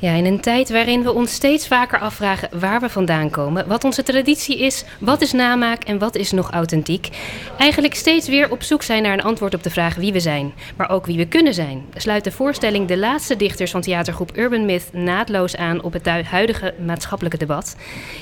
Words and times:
Ja, 0.00 0.12
in 0.12 0.24
een 0.24 0.40
tijd 0.40 0.70
waarin 0.70 1.02
we 1.02 1.12
ons 1.12 1.32
steeds 1.32 1.66
vaker 1.66 1.98
afvragen 1.98 2.58
waar 2.60 2.80
we 2.80 2.88
vandaan 2.88 3.30
komen, 3.30 3.68
wat 3.68 3.84
onze 3.84 4.02
traditie 4.02 4.58
is, 4.58 4.84
wat 4.98 5.20
is 5.20 5.32
namaak 5.32 5.84
en 5.84 5.98
wat 5.98 6.16
is 6.16 6.30
nog 6.30 6.50
authentiek. 6.50 7.08
Eigenlijk 7.58 7.94
steeds 7.94 8.28
weer 8.28 8.50
op 8.50 8.62
zoek 8.62 8.82
zijn 8.82 9.02
naar 9.02 9.12
een 9.12 9.22
antwoord 9.22 9.54
op 9.54 9.62
de 9.62 9.70
vraag 9.70 9.94
wie 9.94 10.12
we 10.12 10.20
zijn, 10.20 10.52
maar 10.76 10.90
ook 10.90 11.06
wie 11.06 11.16
we 11.16 11.26
kunnen 11.26 11.54
zijn. 11.54 11.84
Sluit 11.94 12.24
de 12.24 12.32
voorstelling 12.32 12.88
De 12.88 12.96
Laatste 12.96 13.36
Dichters 13.36 13.70
van 13.70 13.80
theatergroep 13.80 14.36
Urban 14.36 14.64
Myth 14.64 14.92
naadloos 14.92 15.56
aan 15.56 15.82
op 15.82 15.92
het 15.92 16.06
huidige 16.06 16.74
maatschappelijke 16.86 17.38
debat. 17.38 17.76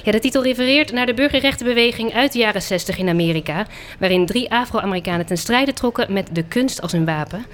Ja, 0.05 0.13
de 0.13 0.19
titel 0.19 0.43
refereert 0.43 0.93
naar 0.93 1.07
de 1.07 1.15
burgerrechtenbeweging 1.15 2.15
uit 2.15 2.33
de 2.33 2.39
jaren 2.39 2.63
60 2.63 2.99
in 2.99 3.09
Amerika, 3.09 3.67
waarin 3.99 4.27
drie 4.27 4.51
Afro-Amerikanen 4.51 5.27
ten 5.27 5.39
strijde 5.39 5.73
trokken 5.73 6.13
met 6.13 6.29
de 6.33 6.43
kunst 6.43 6.83
als 6.83 6.93
hun 6.93 7.05
wapen. 7.05 7.45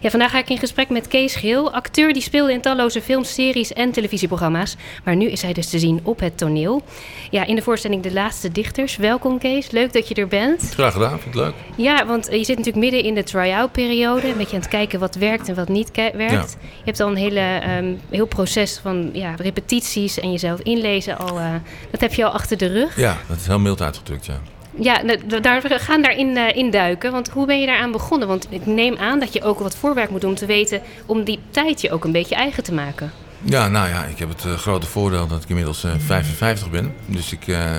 Ja, 0.00 0.10
vandaag 0.10 0.30
ga 0.30 0.38
ik 0.38 0.50
in 0.50 0.58
gesprek 0.58 0.88
met 0.88 1.08
Kees 1.08 1.34
Geel, 1.34 1.72
acteur 1.72 2.12
die 2.12 2.22
speelde 2.22 2.52
in 2.52 2.60
talloze 2.60 3.02
films, 3.02 3.34
series 3.34 3.72
en 3.74 3.92
televisieprogramma's. 3.92 4.76
Maar 5.04 5.16
nu 5.16 5.30
is 5.30 5.42
hij 5.42 5.52
dus 5.52 5.70
te 5.70 5.78
zien 5.78 6.00
op 6.02 6.20
het 6.20 6.38
toneel. 6.38 6.82
Ja, 7.30 7.46
in 7.46 7.54
de 7.54 7.62
voorstelling 7.62 8.02
De 8.02 8.12
Laatste 8.12 8.52
Dichters. 8.52 8.96
Welkom 8.96 9.38
Kees, 9.38 9.70
leuk 9.70 9.92
dat 9.92 10.08
je 10.08 10.14
er 10.14 10.28
bent. 10.28 10.70
Graag 10.72 10.92
gedaan, 10.92 11.20
vind 11.20 11.34
ik 11.34 11.40
leuk. 11.40 11.54
Ja, 11.76 12.06
want 12.06 12.26
je 12.30 12.44
zit 12.44 12.56
natuurlijk 12.56 12.76
midden 12.76 13.02
in 13.02 13.14
de 13.14 13.22
try-out 13.22 13.72
periode. 13.72 14.28
Een 14.28 14.36
beetje 14.36 14.54
aan 14.56 14.62
het 14.62 14.70
kijken 14.70 14.98
wat 14.98 15.14
werkt 15.14 15.48
en 15.48 15.54
wat 15.54 15.68
niet 15.68 15.90
werkt. 15.94 16.56
Je 16.60 16.84
hebt 16.84 17.00
al 17.00 17.08
een 17.08 17.16
hele, 17.16 17.62
um, 17.78 18.00
heel 18.10 18.26
proces 18.26 18.78
van 18.82 19.10
ja, 19.12 19.34
repetities 19.34 20.20
en 20.20 20.30
jezelf 20.30 20.60
inlezen 20.60 21.18
al. 21.18 21.38
Uh, 21.38 21.54
dat 21.90 22.00
heb 22.00 22.14
je 22.14 22.24
al 22.24 22.30
achter 22.30 22.58
de 22.58 22.66
rug. 22.66 22.96
Ja, 22.96 23.16
dat 23.28 23.36
is 23.36 23.46
heel 23.46 23.58
mild 23.58 23.82
uitgedrukt, 23.82 24.26
ja. 24.26 24.40
Ja, 24.78 25.02
daar, 25.40 25.62
we 25.62 25.78
gaan 25.78 26.02
daarin 26.02 26.36
uh, 26.36 26.56
induiken. 26.56 27.12
Want 27.12 27.28
hoe 27.28 27.46
ben 27.46 27.60
je 27.60 27.66
daaraan 27.66 27.92
begonnen? 27.92 28.28
Want 28.28 28.46
ik 28.50 28.66
neem 28.66 28.96
aan 28.96 29.18
dat 29.18 29.32
je 29.32 29.42
ook 29.42 29.58
wat 29.58 29.76
voorwerk 29.76 30.10
moet 30.10 30.20
doen 30.20 30.30
om 30.30 30.36
te 30.36 30.46
weten... 30.46 30.82
om 31.06 31.24
die 31.24 31.38
tijd 31.50 31.80
je 31.80 31.90
ook 31.90 32.04
een 32.04 32.12
beetje 32.12 32.34
eigen 32.34 32.62
te 32.62 32.72
maken. 32.72 33.12
Ja, 33.46 33.68
nou 33.68 33.88
ja, 33.88 34.04
ik 34.04 34.18
heb 34.18 34.28
het 34.28 34.44
uh, 34.44 34.54
grote 34.54 34.86
voordeel 34.86 35.26
dat 35.26 35.42
ik 35.42 35.48
inmiddels 35.48 35.84
uh, 35.84 35.92
55 35.98 36.70
ben. 36.70 36.94
Dus 37.06 37.32
ik 37.32 37.46
uh, 37.46 37.70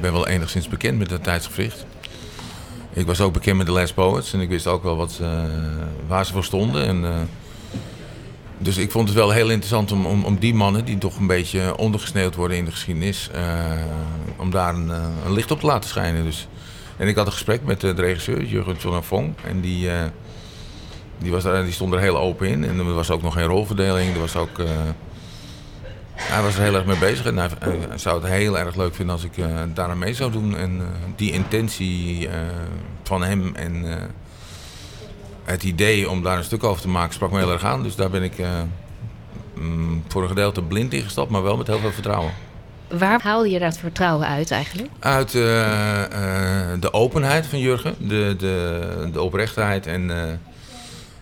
ben 0.00 0.12
wel 0.12 0.28
enigszins 0.28 0.68
bekend 0.68 0.98
met 0.98 1.10
het 1.10 1.22
tijdsgevricht. 1.22 1.86
Ik 2.92 3.06
was 3.06 3.20
ook 3.20 3.32
bekend 3.32 3.56
met 3.56 3.66
de 3.66 3.72
Last 3.72 3.94
Poets 3.94 4.32
en 4.32 4.40
ik 4.40 4.48
wist 4.48 4.66
ook 4.66 4.82
wel 4.82 4.96
wat, 4.96 5.20
waar 6.06 6.26
ze 6.26 6.32
voor 6.32 6.44
stonden. 6.44 6.86
En, 6.86 7.28
dus 8.58 8.76
ik 8.76 8.90
vond 8.90 9.08
het 9.08 9.16
wel 9.16 9.30
heel 9.30 9.50
interessant 9.50 9.92
om, 9.92 10.06
om, 10.06 10.24
om, 10.24 10.38
die 10.38 10.54
mannen, 10.54 10.84
die 10.84 10.98
toch 10.98 11.18
een 11.18 11.26
beetje 11.26 11.76
ondergesneeuwd 11.76 12.34
worden 12.34 12.56
in 12.56 12.64
de 12.64 12.70
geschiedenis, 12.70 13.30
om 14.36 14.50
daar 14.50 14.74
een, 14.74 14.88
een, 15.24 15.32
licht 15.32 15.50
op 15.50 15.60
te 15.60 15.66
laten 15.66 15.88
schijnen. 15.88 16.24
Dus, 16.24 16.48
en 16.96 17.08
ik 17.08 17.16
had 17.16 17.26
een 17.26 17.32
gesprek 17.32 17.64
met 17.64 17.80
de 17.80 17.90
regisseur, 17.90 18.44
Jurgen 18.44 18.80
van 18.80 19.04
Fong. 19.04 19.34
En 19.44 19.60
die, 19.60 19.88
die, 21.18 21.30
was 21.30 21.42
daar, 21.42 21.64
die 21.64 21.72
stond 21.72 21.92
er 21.92 22.00
heel 22.00 22.18
open 22.18 22.48
in. 22.48 22.64
En 22.64 22.78
er 22.78 22.94
was 22.94 23.10
ook 23.10 23.22
nog 23.22 23.34
geen 23.34 23.46
rolverdeling. 23.46 24.14
Er 24.14 24.20
was 24.20 24.36
ook 24.36 24.58
hij 26.14 26.42
was 26.42 26.54
er 26.54 26.62
heel 26.62 26.74
erg 26.74 26.84
mee 26.84 26.98
bezig 26.98 27.26
en 27.26 27.36
hij, 27.36 27.48
zou 27.94 28.22
het 28.22 28.32
heel 28.32 28.58
erg 28.58 28.76
leuk 28.76 28.94
vinden 28.94 29.14
als 29.14 29.24
ik 29.24 29.36
uh, 29.36 29.46
daar 29.74 29.88
aan 29.88 29.98
mee 29.98 30.14
zou 30.14 30.32
doen. 30.32 30.56
En 30.56 30.76
uh, 30.76 30.82
die 31.16 31.32
intentie 31.32 32.26
uh, 32.26 32.32
van 33.02 33.22
hem 33.22 33.54
en 33.54 33.84
het 35.44 35.62
idee 35.62 36.10
om 36.10 36.22
daar 36.22 36.38
een 36.38 36.44
stuk 36.44 36.64
over 36.64 36.82
te 36.82 36.88
maken 36.88 37.14
sprak 37.14 37.30
me 37.30 37.38
heel 37.38 37.52
erg 37.52 37.64
aan. 37.64 37.82
Dus 37.82 37.96
daar 37.96 38.10
ben 38.10 38.22
ik 38.22 38.34
mm, 39.54 40.02
voor 40.08 40.22
een 40.22 40.28
gedeelte 40.28 40.62
blind 40.62 40.92
ingestapt, 40.92 41.30
maar 41.30 41.42
wel 41.42 41.56
met 41.56 41.66
heel 41.66 41.78
veel 41.78 41.92
vertrouwen. 41.92 42.32
Waar 42.88 43.22
haalde 43.22 43.50
je 43.50 43.58
dat 43.58 43.78
vertrouwen 43.78 44.26
uit 44.26 44.50
eigenlijk? 44.50 44.90
Uit 44.98 45.32
de 45.32 46.88
openheid 46.90 47.46
van 47.46 47.58
Jurgen, 47.58 47.94
de, 47.98 48.34
de, 48.38 49.08
de 49.12 49.22
oprechtheid 49.22 49.86
en 49.86 50.10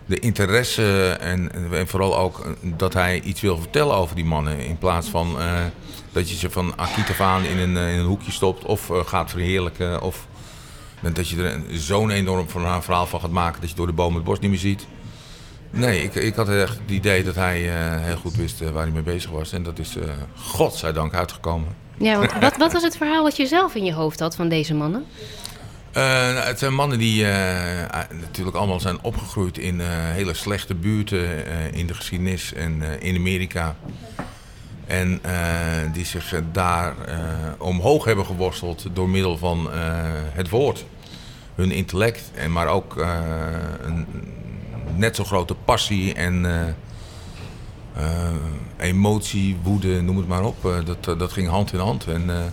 de 0.07 0.19
interesse 0.19 1.17
en, 1.21 1.73
en, 1.73 1.89
vooral 1.89 2.19
ook 2.19 2.57
dat 2.63 2.93
hij 2.93 3.21
iets 3.21 3.41
wil 3.41 3.59
vertellen 3.59 3.95
over 3.95 4.17
die 4.17 4.25
mannen. 4.25 4.59
In 4.59 4.79
plaats 4.79 5.09
van 5.09 5.37
uh, 5.39 5.61
dat 6.13 6.31
je 6.31 6.37
ze 6.37 6.51
van 6.51 6.79
akiet 6.79 7.21
aan 7.21 7.45
in 7.45 7.59
een, 7.59 7.77
in 7.77 7.99
een 7.99 8.05
hoekje 8.05 8.33
stopt 8.33 8.65
of 8.65 8.89
uh, 8.89 8.99
gaat 9.05 9.31
verheerlijken. 9.31 10.03
Of 10.03 10.27
dat 11.13 11.29
je 11.29 11.43
er 11.43 11.61
zo'n 11.71 12.11
enorm 12.11 12.49
verhaal 12.49 13.07
van 13.07 13.21
gaat 13.21 13.31
maken 13.31 13.61
dat 13.61 13.71
je 13.71 13.77
door 13.77 13.87
de 13.87 13.93
boom 13.93 14.15
het 14.15 14.25
bos 14.25 14.39
niet 14.39 14.51
meer 14.51 14.59
ziet. 14.59 14.87
Nee, 15.71 16.03
ik, 16.03 16.15
ik 16.15 16.35
had 16.35 16.49
echt 16.49 16.79
het 16.79 16.91
idee 16.91 17.25
dat 17.25 17.35
hij 17.35 17.59
heel 18.01 18.17
goed 18.17 18.35
wist 18.35 18.71
waar 18.71 18.83
hij 18.83 18.93
mee 18.93 19.03
bezig 19.03 19.31
was. 19.31 19.53
En 19.53 19.63
dat 19.63 19.79
is 19.79 19.97
godzijdank 20.35 21.15
uitgekomen. 21.15 21.69
Ja, 21.99 22.19
want 22.19 22.33
wat, 22.41 22.57
wat 22.57 22.73
was 22.73 22.83
het 22.83 22.97
verhaal 22.97 23.23
wat 23.23 23.37
je 23.37 23.47
zelf 23.47 23.75
in 23.75 23.85
je 23.85 23.93
hoofd 23.93 24.21
had 24.21 24.37
van 24.37 24.49
deze 24.49 24.75
mannen? 24.75 25.05
Uh, 25.97 26.45
het 26.45 26.59
zijn 26.59 26.75
mannen 26.75 26.99
die 26.99 27.23
uh, 27.23 27.29
natuurlijk 28.21 28.57
allemaal 28.57 28.81
zijn 28.81 28.99
opgegroeid 29.03 29.59
in 29.59 29.81
uh, 29.81 29.87
hele 29.89 30.35
slechte 30.35 30.75
buurten 30.75 31.47
in 31.75 31.87
de 31.87 31.95
geschiedenis 31.95 32.53
en 32.53 32.83
in 33.01 33.17
Amerika. 33.17 33.77
En 34.87 35.21
die 35.93 36.05
zich 36.05 36.35
daar 36.53 36.95
omhoog 37.59 38.05
hebben 38.05 38.27
geworsteld 38.27 38.87
door 38.93 39.09
middel 39.09 39.39
van 39.39 39.69
het 40.33 40.49
woord. 40.49 40.85
Hun 41.55 41.71
intellect, 41.71 42.31
en 42.35 42.53
maar 42.53 42.67
ook 42.67 42.97
een 43.83 44.07
net 44.97 45.17
zo 45.17 45.25
grote 45.25 45.55
passie 45.55 46.15
en 46.15 46.47
emotie, 48.77 49.57
woede, 49.63 50.01
noem 50.01 50.17
het 50.17 50.29
maar 50.29 50.45
op. 50.45 50.83
dat, 50.85 51.19
dat 51.19 51.33
ging 51.33 51.49
hand 51.49 51.73
in 51.73 51.79
hand. 51.79 52.07
En, 52.07 52.53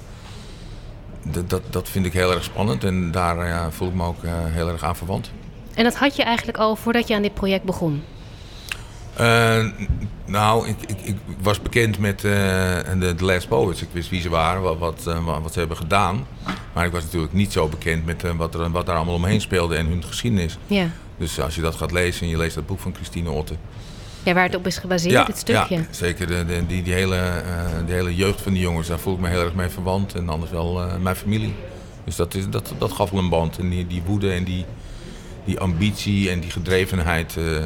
dat, 1.48 1.62
dat 1.70 1.90
vind 1.90 2.06
ik 2.06 2.14
heel 2.14 2.32
erg 2.32 2.44
spannend 2.44 2.84
en 2.84 3.12
daar 3.12 3.48
ja, 3.48 3.72
voel 3.72 3.88
ik 3.88 3.94
me 3.94 4.04
ook 4.04 4.24
uh, 4.24 4.32
heel 4.34 4.70
erg 4.70 4.84
aan 4.84 4.96
verwant. 4.96 5.32
En 5.74 5.84
dat 5.84 5.96
had 5.96 6.16
je 6.16 6.24
eigenlijk 6.24 6.58
al 6.58 6.76
voordat 6.76 7.08
je 7.08 7.16
aan 7.16 7.22
dit 7.22 7.34
project 7.34 7.64
begon? 7.64 8.04
Uh, 9.20 9.66
nou, 10.26 10.68
ik, 10.68 10.76
ik, 10.88 11.02
ik, 11.02 11.16
was 11.42 11.62
bekend 11.62 12.00
met 12.00 12.24
uh, 12.24 12.32
de, 13.00 13.16
de 13.16 13.26
Last 13.26 13.48
Poets. 13.48 13.82
Ik 13.82 13.88
wist 13.92 14.10
wie 14.10 14.22
ze 14.22 14.30
waren, 14.30 14.62
wat, 14.62 14.78
wat, 14.78 15.04
wat, 15.42 15.54
ze 15.54 15.60
hebben 15.60 15.78
gedaan. 15.78 16.28
Maar 16.74 16.86
ik 16.86 16.92
was 16.92 17.04
natuurlijk 17.04 17.34
niet 17.34 17.52
zo 17.52 17.68
bekend 17.68 18.06
met 18.06 18.24
wat, 18.36 18.56
er, 18.56 18.72
wat 18.72 18.86
daar 18.86 18.96
allemaal 18.96 19.14
omheen 19.14 19.42
speelde 19.42 19.76
en 19.76 19.86
hun 19.86 20.04
geschiedenis. 20.04 20.58
Ja. 20.68 20.88
Dus 21.18 21.40
als 21.40 21.56
je 21.56 21.62
dat 21.62 21.76
gaat 21.76 21.92
lezen 21.92 22.22
en 22.22 22.28
je 22.28 22.38
leest 22.38 22.56
dat 22.56 22.66
boek 22.66 22.80
van 22.80 22.96
Christine 22.96 23.30
Otte... 23.30 23.56
Ja, 24.30 24.36
waar 24.36 24.44
het 24.44 24.56
op 24.56 24.68
is 24.68 24.78
gebaseerd, 24.78 25.14
ja, 25.14 25.24
dit 25.24 25.38
stukje. 25.38 25.76
Ja, 25.76 25.84
zeker. 25.90 26.28
De, 26.28 26.46
de, 26.46 26.66
die, 26.68 26.84
die, 26.84 26.94
hele, 26.94 27.16
uh, 27.16 27.86
die 27.86 27.96
hele 27.96 28.16
jeugd 28.16 28.42
van 28.42 28.54
die 28.54 28.62
jongens, 28.62 28.88
daar 28.88 29.00
voel 29.00 29.14
ik 29.14 29.20
me 29.20 29.30
heel 29.30 29.44
erg 29.44 29.54
mee 29.54 29.70
verwant. 29.70 30.14
En 30.16 30.30
anders 30.30 30.52
wel 30.52 30.86
uh, 30.86 30.96
mijn 30.96 31.16
familie. 31.16 31.54
Dus 32.04 32.16
dat, 32.16 32.34
is, 32.34 32.50
dat, 32.50 32.74
dat 32.78 32.92
gaf 32.92 33.10
wel 33.10 33.20
een 33.20 33.30
band. 33.30 33.58
En 33.58 33.70
die, 33.70 33.88
die 33.88 34.02
woede 34.06 34.32
en 34.32 34.44
die, 34.44 34.66
die 35.46 35.60
ambitie 35.60 36.30
en 36.30 36.40
die 36.40 36.52
gedrevenheid 36.52 37.36
uh, 37.38 37.58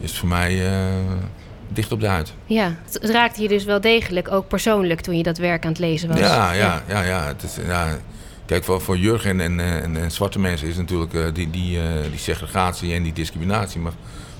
is 0.00 0.18
voor 0.18 0.28
mij 0.28 0.62
dicht 1.68 1.92
op 1.92 2.00
de 2.00 2.06
huid. 2.06 2.32
Ja, 2.46 2.74
het 2.84 3.10
raakte 3.10 3.42
je 3.42 3.48
dus 3.48 3.64
wel 3.64 3.80
degelijk, 3.80 4.32
ook 4.32 4.48
persoonlijk, 4.48 5.00
toen 5.00 5.16
je 5.16 5.22
dat 5.22 5.38
werk 5.38 5.64
aan 5.64 5.70
het 5.70 5.80
lezen 5.80 6.08
was. 6.08 6.18
Ja, 6.18 6.52
ja, 6.52 6.82
ja. 6.88 7.02
ja, 7.02 7.26
het 7.26 7.42
is, 7.42 7.56
ja. 7.66 7.98
Kijk, 8.46 8.64
voor, 8.64 8.80
voor 8.80 8.98
Jurgen 8.98 9.40
en, 9.40 9.60
en, 9.60 9.96
en, 9.96 10.10
zwarte 10.10 10.38
mensen 10.38 10.68
is 10.68 10.76
natuurlijk 10.76 11.34
die, 11.34 11.50
die, 11.50 11.80
die 12.10 12.18
segregatie 12.18 12.94
en 12.94 13.02
die 13.02 13.12
discriminatie. 13.12 13.80
Maar 13.80 13.92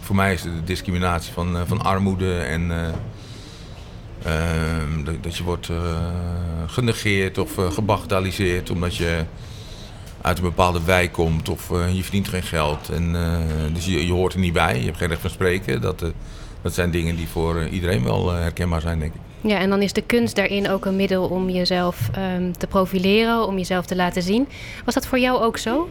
voor 0.09 0.17
mij 0.17 0.33
is 0.33 0.43
de 0.43 0.65
discriminatie 0.65 1.33
van, 1.33 1.57
uh, 1.57 1.63
van 1.67 1.83
armoede 1.83 2.39
en 2.39 2.71
uh, 2.71 2.87
uh, 4.27 5.05
dat, 5.05 5.23
dat, 5.23 5.37
je 5.37 5.45
wordt 5.45 5.71
genegeerd 6.67 7.39
of 7.39 7.55
gebagatelliseerd 7.71 8.71
omdat 8.71 8.97
je 8.97 9.25
uit 10.21 10.39
een 10.39 10.45
bepaalde 10.45 10.85
wijk 10.85 11.13
komt 11.13 11.49
of 11.49 11.69
je 11.93 12.03
verdient 12.03 12.29
geen 12.29 12.43
geld. 12.43 12.89
En, 12.89 13.13
dus 13.73 13.85
je, 13.85 14.07
je, 14.07 14.13
hoort 14.13 14.33
er 14.33 14.39
niet 14.39 14.53
bij, 14.53 14.79
je 14.79 14.85
hebt 14.85 14.97
geen 14.97 15.09
recht 15.09 15.21
van 15.21 15.31
spreken. 15.31 15.81
Dat, 15.81 16.05
dat 16.63 16.75
zijn 16.75 16.91
dingen 16.91 17.17
die 17.17 17.29
voor 17.29 17.67
iedereen 17.67 18.05
wel 18.05 18.33
herkenbaar 18.33 18.81
zijn, 18.81 18.99
denk 18.99 19.15
ik. 19.15 19.21
Ja, 19.51 19.59
en 19.59 19.71
dan 19.71 19.83
is 19.83 19.93
de 19.93 20.03
kunst 20.03 20.37
daarin 20.37 20.71
ook 20.71 20.85
een 20.85 20.97
middel 20.97 21.25
om 21.25 21.51
jezelf 21.51 22.11
um, 22.37 22.59
te 22.59 22.67
profileren, 22.67 23.47
om 23.47 23.57
jezelf 23.57 23.87
te 23.87 23.97
laten 23.97 24.23
zien. 24.23 24.49
Was 24.85 24.95
dat 24.95 25.07
voor 25.07 25.19
jou 25.19 25.43
ook 25.43 25.59
zo? 25.59 25.89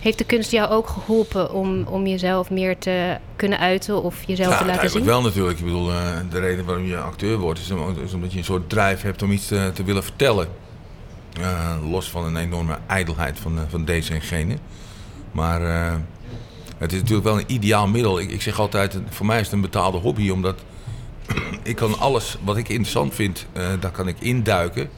Heeft 0.00 0.18
de 0.18 0.24
kunst 0.24 0.50
jou 0.50 0.70
ook 0.70 0.88
geholpen 0.88 1.52
om, 1.52 1.82
om 1.82 2.06
jezelf 2.06 2.50
meer 2.50 2.78
te 2.78 3.16
kunnen 3.36 3.58
uiten 3.58 4.02
of 4.02 4.22
jezelf 4.26 4.56
te 4.56 4.64
laten 4.64 4.90
zien? 4.90 5.04
wel 5.04 5.22
natuurlijk. 5.22 5.58
Ik 5.58 5.64
bedoel, 5.64 5.90
uh, 5.90 6.18
de 6.30 6.38
reden 6.38 6.64
waarom 6.64 6.84
je 6.84 6.96
acteur 6.96 7.38
wordt 7.38 7.58
is, 7.60 7.70
is, 8.04 8.14
omdat 8.14 8.32
je 8.32 8.38
een 8.38 8.44
soort 8.44 8.68
drijf 8.68 9.02
hebt 9.02 9.22
om 9.22 9.32
iets 9.32 9.46
te, 9.46 9.70
te 9.74 9.84
willen 9.84 10.02
vertellen. 10.02 10.48
Uh, 11.40 11.76
los 11.90 12.10
van 12.10 12.24
een 12.24 12.36
enorme 12.36 12.78
ijdelheid 12.86 13.38
van, 13.38 13.56
uh, 13.56 13.62
van 13.68 13.84
deze 13.84 14.14
en 14.14 14.20
gene. 14.20 14.56
Maar 15.32 15.60
het 16.78 16.92
is 16.92 16.98
natuurlijk 16.98 17.26
wel 17.26 17.38
een 17.38 17.52
ideaal 17.52 17.88
middel. 17.88 18.20
Ik, 18.20 18.30
ik 18.30 18.42
zeg 18.42 18.58
altijd, 18.58 18.98
voor 19.08 19.26
mij 19.26 19.38
is 19.38 19.44
het 19.44 19.52
een 19.52 19.60
betaalde 19.60 19.98
hobby, 19.98 20.30
omdat 20.30 20.58
ik 21.62 21.76
kan 21.76 21.98
alles 21.98 22.38
wat 22.44 22.56
ik 22.56 22.68
interessant 22.68 23.14
vind, 23.14 23.46
daar 23.80 23.90
kan 23.90 24.08
ik 24.08 24.20
induiken. 24.20 24.90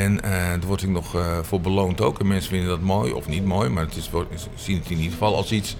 En 0.00 0.14
uh, 0.24 0.30
daar 0.30 0.66
word 0.66 0.82
ik 0.82 0.88
nog 0.88 1.16
uh, 1.16 1.38
voor 1.42 1.60
beloond 1.60 2.00
ook. 2.00 2.20
En 2.20 2.26
mensen 2.26 2.50
vinden 2.50 2.68
dat 2.68 2.80
mooi, 2.80 3.12
of 3.12 3.28
niet 3.28 3.44
mooi, 3.44 3.68
maar 3.68 3.84
het 3.84 3.96
is, 3.96 4.10
zien 4.54 4.78
het 4.78 4.90
in 4.90 4.96
ieder 4.96 5.12
geval 5.12 5.36
als 5.36 5.52
iets 5.52 5.76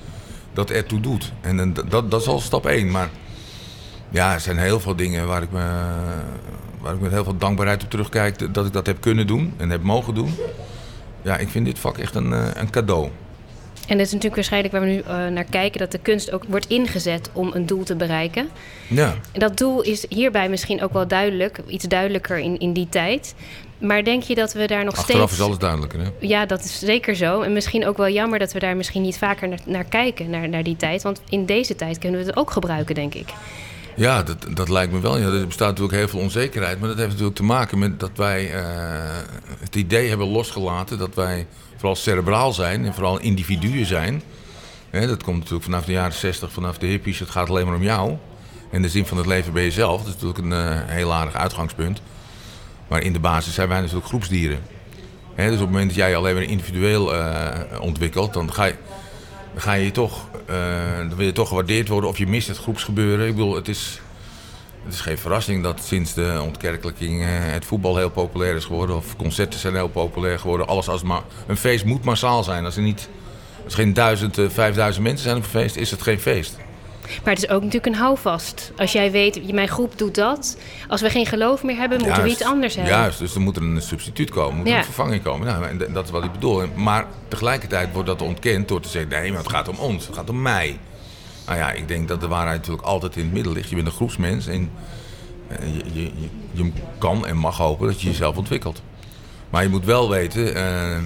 dat 0.52 0.70
ertoe 0.70 1.00
doet. 1.00 1.32
En, 1.40 1.60
en 1.60 1.72
dat, 1.72 2.10
dat 2.10 2.20
is 2.20 2.26
al 2.26 2.40
stap 2.40 2.66
1. 2.66 2.90
Maar 2.90 3.08
ja, 4.10 4.32
er 4.32 4.40
zijn 4.40 4.58
heel 4.58 4.80
veel 4.80 4.96
dingen 4.96 5.26
waar 5.26 5.42
ik, 5.42 5.50
me, 5.50 5.68
waar 6.80 6.94
ik 6.94 7.00
met 7.00 7.10
heel 7.10 7.24
veel 7.24 7.36
dankbaarheid 7.36 7.82
op 7.82 7.90
terugkijk 7.90 8.54
dat 8.54 8.66
ik 8.66 8.72
dat 8.72 8.86
heb 8.86 9.00
kunnen 9.00 9.26
doen 9.26 9.54
en 9.56 9.70
heb 9.70 9.82
mogen 9.82 10.14
doen. 10.14 10.34
ja, 11.22 11.36
ik 11.36 11.48
vind 11.48 11.64
dit 11.64 11.78
vak 11.78 11.98
echt 11.98 12.14
een, 12.14 12.32
een 12.60 12.70
cadeau. 12.70 13.08
En 13.86 13.96
dat 13.96 14.06
is 14.06 14.12
natuurlijk 14.12 14.34
waarschijnlijk 14.34 14.72
waar 14.72 14.82
we 14.82 14.88
nu 14.88 15.30
naar 15.30 15.44
kijken, 15.44 15.78
dat 15.78 15.92
de 15.92 15.98
kunst 15.98 16.32
ook 16.32 16.44
wordt 16.48 16.66
ingezet 16.66 17.30
om 17.32 17.50
een 17.52 17.66
doel 17.66 17.82
te 17.82 17.96
bereiken. 17.96 18.48
Ja. 18.88 19.14
En 19.32 19.40
dat 19.40 19.58
doel 19.58 19.80
is 19.80 20.04
hierbij 20.08 20.48
misschien 20.48 20.82
ook 20.82 20.92
wel 20.92 21.08
duidelijk, 21.08 21.60
iets 21.66 21.84
duidelijker 21.84 22.38
in, 22.38 22.58
in 22.58 22.72
die 22.72 22.88
tijd. 22.88 23.34
Maar 23.80 24.04
denk 24.04 24.22
je 24.22 24.34
dat 24.34 24.52
we 24.52 24.66
daar 24.66 24.84
nog 24.84 24.96
Achteraf 24.96 25.20
steeds... 25.20 25.40
is 25.40 25.46
alles 25.46 25.58
duidelijker, 25.58 26.00
hè? 26.00 26.08
Ja, 26.18 26.46
dat 26.46 26.64
is 26.64 26.78
zeker 26.78 27.16
zo. 27.16 27.40
En 27.40 27.52
misschien 27.52 27.86
ook 27.86 27.96
wel 27.96 28.08
jammer 28.08 28.38
dat 28.38 28.52
we 28.52 28.58
daar 28.58 28.76
misschien 28.76 29.02
niet 29.02 29.18
vaker 29.18 29.48
naar, 29.48 29.60
naar 29.64 29.84
kijken, 29.84 30.30
naar, 30.30 30.48
naar 30.48 30.62
die 30.62 30.76
tijd. 30.76 31.02
Want 31.02 31.20
in 31.28 31.46
deze 31.46 31.76
tijd 31.76 31.98
kunnen 31.98 32.20
we 32.20 32.26
het 32.26 32.36
ook 32.36 32.50
gebruiken, 32.50 32.94
denk 32.94 33.14
ik. 33.14 33.28
Ja, 33.96 34.22
dat, 34.22 34.46
dat 34.54 34.68
lijkt 34.68 34.92
me 34.92 35.00
wel. 35.00 35.18
Ja, 35.18 35.26
er 35.26 35.46
bestaat 35.46 35.68
natuurlijk 35.68 35.96
heel 35.96 36.08
veel 36.08 36.20
onzekerheid. 36.20 36.78
Maar 36.78 36.88
dat 36.88 36.98
heeft 36.98 37.10
natuurlijk 37.10 37.36
te 37.36 37.42
maken 37.42 37.78
met 37.78 38.00
dat 38.00 38.10
wij 38.14 38.54
uh, 38.54 38.62
het 39.58 39.74
idee 39.74 40.08
hebben 40.08 40.26
losgelaten... 40.26 40.98
dat 40.98 41.14
wij 41.14 41.46
vooral 41.76 41.96
cerebraal 41.96 42.52
zijn 42.52 42.84
en 42.84 42.94
vooral 42.94 43.20
individuen 43.20 43.86
zijn. 43.86 44.22
dat 44.90 45.22
komt 45.22 45.38
natuurlijk 45.38 45.64
vanaf 45.64 45.84
de 45.84 45.92
jaren 45.92 46.12
60, 46.12 46.52
vanaf 46.52 46.78
de 46.78 46.86
hippies. 46.86 47.18
Het 47.18 47.30
gaat 47.30 47.48
alleen 47.48 47.66
maar 47.66 47.74
om 47.74 47.82
jou. 47.82 48.16
En 48.70 48.82
de 48.82 48.88
zin 48.88 49.06
van 49.06 49.16
het 49.16 49.26
leven 49.26 49.52
ben 49.52 49.62
je 49.62 49.70
zelf. 49.70 50.02
Dat 50.02 50.14
is 50.14 50.22
natuurlijk 50.22 50.38
een 50.38 50.72
uh, 50.72 50.80
heel 50.86 51.12
aardig 51.12 51.34
uitgangspunt. 51.34 52.00
Maar 52.90 53.02
in 53.02 53.12
de 53.12 53.20
basis 53.20 53.54
zijn 53.54 53.68
wij 53.68 53.80
natuurlijk 53.80 54.06
groepsdieren. 54.06 54.60
dus 55.36 55.46
op 55.46 55.58
het 55.58 55.70
moment 55.70 55.86
dat 55.86 55.96
jij 55.96 56.16
alleen 56.16 56.34
maar 56.34 56.42
individueel 56.42 57.14
uh, 57.14 57.48
ontwikkelt, 57.80 58.32
dan 58.32 58.52
ga 58.52 58.64
je, 58.64 58.74
ga 59.54 59.72
je 59.72 59.90
toch, 59.90 60.28
uh, 60.50 60.96
dan 60.96 61.16
wil 61.16 61.26
je 61.26 61.32
toch 61.32 61.48
gewaardeerd 61.48 61.88
worden 61.88 62.10
of 62.10 62.18
je 62.18 62.26
mist 62.26 62.48
het 62.48 62.58
groepsgebeuren. 62.58 63.26
Ik 63.26 63.34
bedoel, 63.34 63.54
het 63.54 63.68
is, 63.68 64.00
het 64.84 64.94
is 64.94 65.00
geen 65.00 65.18
verrassing 65.18 65.62
dat 65.62 65.80
sinds 65.84 66.14
de 66.14 66.40
ontkerkelijking 66.42 67.20
uh, 67.20 67.26
het 67.30 67.64
voetbal 67.64 67.96
heel 67.96 68.10
populair 68.10 68.56
is 68.56 68.64
geworden. 68.64 68.96
Of 68.96 69.16
concerten 69.16 69.60
zijn 69.60 69.74
heel 69.74 69.88
populair 69.88 70.38
geworden. 70.38 70.66
Alles 70.66 70.88
als 70.88 71.02
maar, 71.02 71.22
een 71.46 71.56
feest 71.56 71.84
moet 71.84 72.04
massaal 72.04 72.44
zijn. 72.44 72.64
Als 72.64 72.76
er, 72.76 72.82
niet, 72.82 73.08
als 73.64 73.72
er 73.72 73.78
geen 73.78 73.94
duizend, 73.94 74.38
vijfduizend 74.48 75.04
mensen 75.04 75.24
zijn 75.24 75.36
op 75.36 75.42
een 75.42 75.48
feest, 75.48 75.76
is 75.76 75.90
het 75.90 76.02
geen 76.02 76.20
feest. 76.20 76.56
Maar 77.24 77.34
het 77.34 77.42
is 77.42 77.48
ook 77.48 77.62
natuurlijk 77.62 77.94
een 77.94 78.00
houvast. 78.00 78.72
Als 78.76 78.92
jij 78.92 79.10
weet, 79.10 79.52
mijn 79.52 79.68
groep 79.68 79.98
doet 79.98 80.14
dat. 80.14 80.56
Als 80.88 81.00
we 81.00 81.10
geen 81.10 81.26
geloof 81.26 81.62
meer 81.62 81.76
hebben, 81.76 81.98
moeten 81.98 82.16
juist, 82.16 82.32
we 82.36 82.40
iets 82.40 82.50
anders 82.52 82.74
hebben. 82.74 82.92
Juist, 82.94 83.18
dus 83.18 83.34
er 83.34 83.40
moet 83.40 83.56
er 83.56 83.62
een 83.62 83.82
substituut 83.82 84.30
komen, 84.30 84.56
moet 84.56 84.68
Ja. 84.68 84.78
een 84.78 84.84
vervanging 84.84 85.22
komen. 85.22 85.46
Nou, 85.46 85.64
en 85.64 85.92
dat 85.92 86.04
is 86.04 86.10
wat 86.10 86.24
ik 86.24 86.32
bedoel. 86.32 86.62
Maar 86.74 87.06
tegelijkertijd 87.28 87.88
wordt 87.92 88.08
dat 88.08 88.22
ontkend 88.22 88.68
door 88.68 88.80
te 88.80 88.88
zeggen... 88.88 89.10
nee, 89.10 89.30
maar 89.30 89.40
het 89.40 89.50
gaat 89.50 89.68
om 89.68 89.76
ons, 89.78 90.06
het 90.06 90.14
gaat 90.16 90.30
om 90.30 90.42
mij. 90.42 90.78
Nou 91.46 91.58
ja, 91.58 91.72
ik 91.72 91.88
denk 91.88 92.08
dat 92.08 92.20
de 92.20 92.28
waarheid 92.28 92.56
natuurlijk 92.58 92.86
altijd 92.86 93.16
in 93.16 93.22
het 93.24 93.32
midden 93.32 93.52
ligt. 93.52 93.68
Je 93.68 93.74
bent 93.74 93.86
een 93.86 93.92
groepsmens 93.92 94.46
en 94.46 94.70
je, 95.48 95.82
je, 95.92 96.02
je, 96.02 96.30
je 96.52 96.72
kan 96.98 97.26
en 97.26 97.36
mag 97.36 97.56
hopen 97.56 97.86
dat 97.86 98.00
je 98.00 98.08
jezelf 98.08 98.36
ontwikkelt. 98.36 98.82
Maar 99.50 99.62
je 99.62 99.68
moet 99.68 99.84
wel 99.84 100.10
weten 100.10 100.54
eh, 100.54 100.98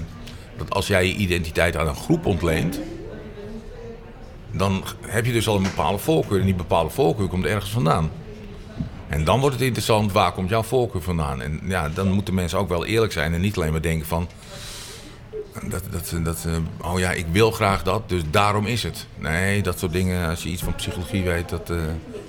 dat 0.59 0.71
als 0.75 0.87
jij 0.87 1.07
je 1.07 1.15
identiteit 1.15 1.77
aan 1.77 1.89
een 1.89 1.97
groep 1.97 2.27
ontleent... 2.27 2.81
dan 4.57 4.85
heb 5.01 5.27
je 5.27 5.33
dus 5.33 5.49
al 5.49 5.57
een 5.57 5.63
bepaalde 5.63 5.99
voorkeur. 5.99 6.39
En 6.39 6.45
die 6.45 6.55
bepaalde 6.55 6.91
voorkeur 6.91 7.29
komt 7.29 7.45
ergens 7.45 7.71
vandaan. 7.71 8.11
En 9.09 9.25
dan 9.25 9.41
wordt 9.41 9.55
het 9.55 9.65
interessant, 9.65 10.13
waar 10.13 10.33
komt 10.33 10.49
jouw 10.49 10.63
voorkeur 10.63 11.03
vandaan? 11.03 11.43
En 11.43 11.61
ja, 11.65 11.89
dan 11.89 12.11
moeten 12.11 12.35
mensen 12.35 12.59
ook 12.59 12.69
wel 12.69 12.85
eerlijk 12.85 13.13
zijn 13.13 13.35
en 13.35 13.41
niet 13.41 13.57
alleen 13.57 13.73
maar 13.73 13.83
denken 13.83 14.07
van... 14.07 14.29
Dat, 15.63 15.83
dat, 15.91 16.25
dat, 16.25 16.45
uh, 16.47 16.93
oh 16.93 16.99
ja, 16.99 17.13
ik 17.13 17.27
wil 17.33 17.51
graag 17.51 17.83
dat, 17.83 18.09
dus 18.09 18.23
daarom 18.31 18.67
is 18.67 18.83
het. 18.83 19.07
Nee, 19.19 19.63
dat 19.63 19.79
soort 19.79 19.93
dingen, 19.93 20.29
als 20.29 20.43
je 20.43 20.49
iets 20.49 20.63
van 20.63 20.75
psychologie 20.75 21.23
weet, 21.23 21.49
dat, 21.49 21.71
uh, 21.71 21.77